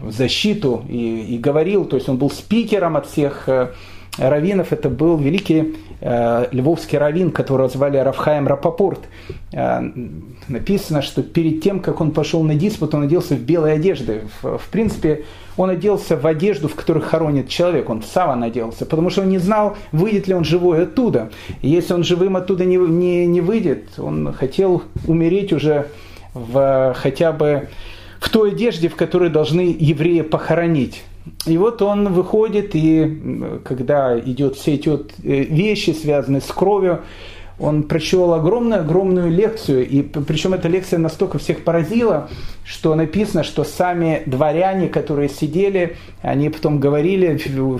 [0.00, 3.72] в защиту и, и говорил, то есть он был спикером от всех э,
[4.18, 9.00] раввинов, это был великий э, львовский раввин, которого звали Рафхаем Рапопорт.
[9.52, 9.80] Э,
[10.48, 14.22] написано, что перед тем, как он пошел на диспут, он оделся в белые одежды.
[14.42, 15.24] В, в принципе,
[15.56, 19.28] он оделся в одежду, в которой хоронит человек, он в саван оделся, потому что он
[19.28, 21.30] не знал, выйдет ли он живой оттуда.
[21.62, 25.88] И если он живым оттуда не, не, не выйдет, он хотел умереть уже
[26.34, 27.68] в, хотя бы
[28.20, 31.02] в той одежде, в которой должны евреи похоронить.
[31.46, 34.90] И вот он выходит, и когда идет все эти
[35.22, 37.00] вещи, связанные с кровью,
[37.60, 42.28] он прочел огромную-огромную лекцию, и причем эта лекция настолько всех поразила,
[42.64, 47.36] что написано, что сами дворяне, которые сидели, они потом говорили,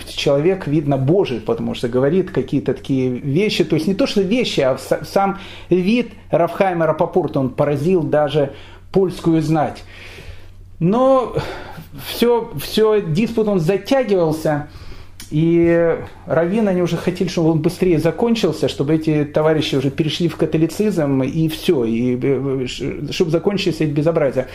[0.09, 4.61] человек, видно, Божий, потому что говорит какие-то такие вещи, то есть не то, что вещи,
[4.61, 5.39] а сам
[5.70, 8.55] вид Рафхайма Рапопорта, он поразил даже
[8.91, 9.85] польскую знать.
[10.81, 11.35] Но
[12.07, 14.69] все, все диспут он затягивался,
[15.31, 20.37] и раввины, они уже хотели, чтобы он быстрее закончился, чтобы эти товарищи уже перешли в
[20.37, 22.67] католицизм, и все, и э,
[23.11, 24.49] чтобы закончились эти безобразия.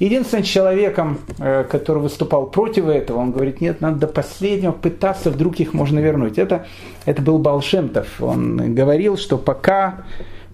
[0.00, 5.60] Единственным человеком, э, который выступал против этого, он говорит, нет, надо до последнего пытаться, вдруг
[5.60, 6.38] их можно вернуть.
[6.38, 6.66] Это,
[7.04, 8.08] это был Балшемтов.
[8.20, 10.06] Он говорил, что пока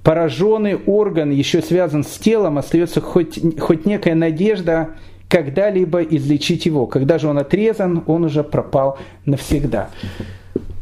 [0.06, 4.90] пораженный орган еще связан с телом, остается хоть, хоть некая надежда
[5.28, 6.86] когда-либо излечить его.
[6.86, 9.90] Когда же он отрезан, он уже пропал навсегда.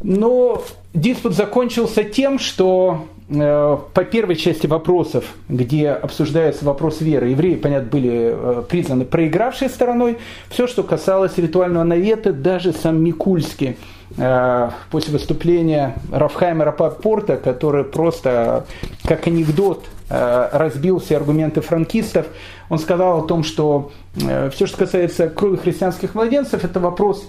[0.03, 0.61] Но
[0.93, 7.89] диспут закончился тем, что э, по первой части вопросов, где обсуждается вопрос веры, евреи, понятно,
[7.89, 10.19] были э, признаны проигравшей стороной.
[10.49, 13.75] Все, что касалось ритуального навета, даже сам Микульский–
[14.91, 18.65] после выступления Рафхайма Рапопорта, который просто
[19.03, 22.27] как анекдот э, разбил все аргументы франкистов,
[22.69, 23.91] он сказал о том, что
[24.21, 27.27] э, все, что касается крови христианских младенцев, это вопрос,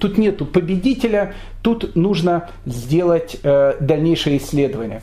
[0.00, 5.02] тут нету победителя, тут нужно сделать дальнейшее исследование.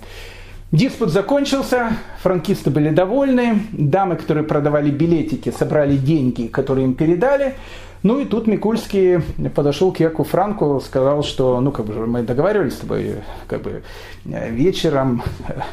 [0.74, 7.54] Диспут закончился, франкисты были довольны, дамы, которые продавали билетики, собрали деньги, которые им передали,
[8.04, 9.22] ну и тут Микульский
[9.56, 13.16] подошел к Яку Франку, сказал, что ну как бы мы договаривались с тобой,
[13.48, 13.84] как бы
[14.26, 15.24] вечером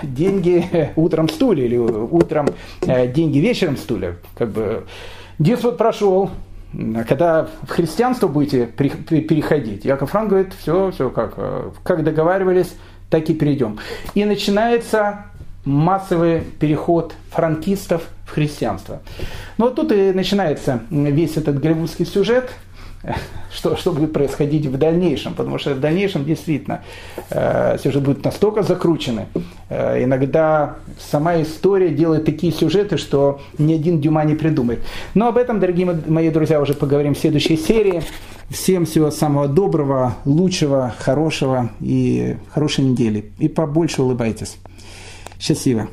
[0.02, 2.48] деньги, утром стулья или утром
[2.82, 4.16] э, деньги вечером стулья.
[4.36, 4.85] Как бы
[5.40, 6.31] диспут прошел,
[7.09, 12.73] когда в христианство будете переходить, Яков Франк говорит, все, все как, э, как договаривались,
[13.11, 13.78] так и перейдем.
[14.15, 15.30] И начинается
[15.65, 19.01] массовый переход франкистов в христианство.
[19.59, 22.51] Но вот тут и начинается весь этот голливудский сюжет,
[23.53, 26.82] что, что будет происходить в дальнейшем, потому что в дальнейшем действительно
[27.31, 29.24] э, сюжет будет настолько закрученный.
[29.69, 34.81] Э, иногда сама история делает такие сюжеты, что ни один Дюма не придумает.
[35.15, 38.03] Но об этом, дорогие мои друзья, уже поговорим в следующей серии.
[38.51, 43.32] Всем всего самого доброго, лучшего, хорошего и хорошей недели.
[43.39, 44.59] И побольше улыбайтесь.
[45.41, 45.89] شسيمة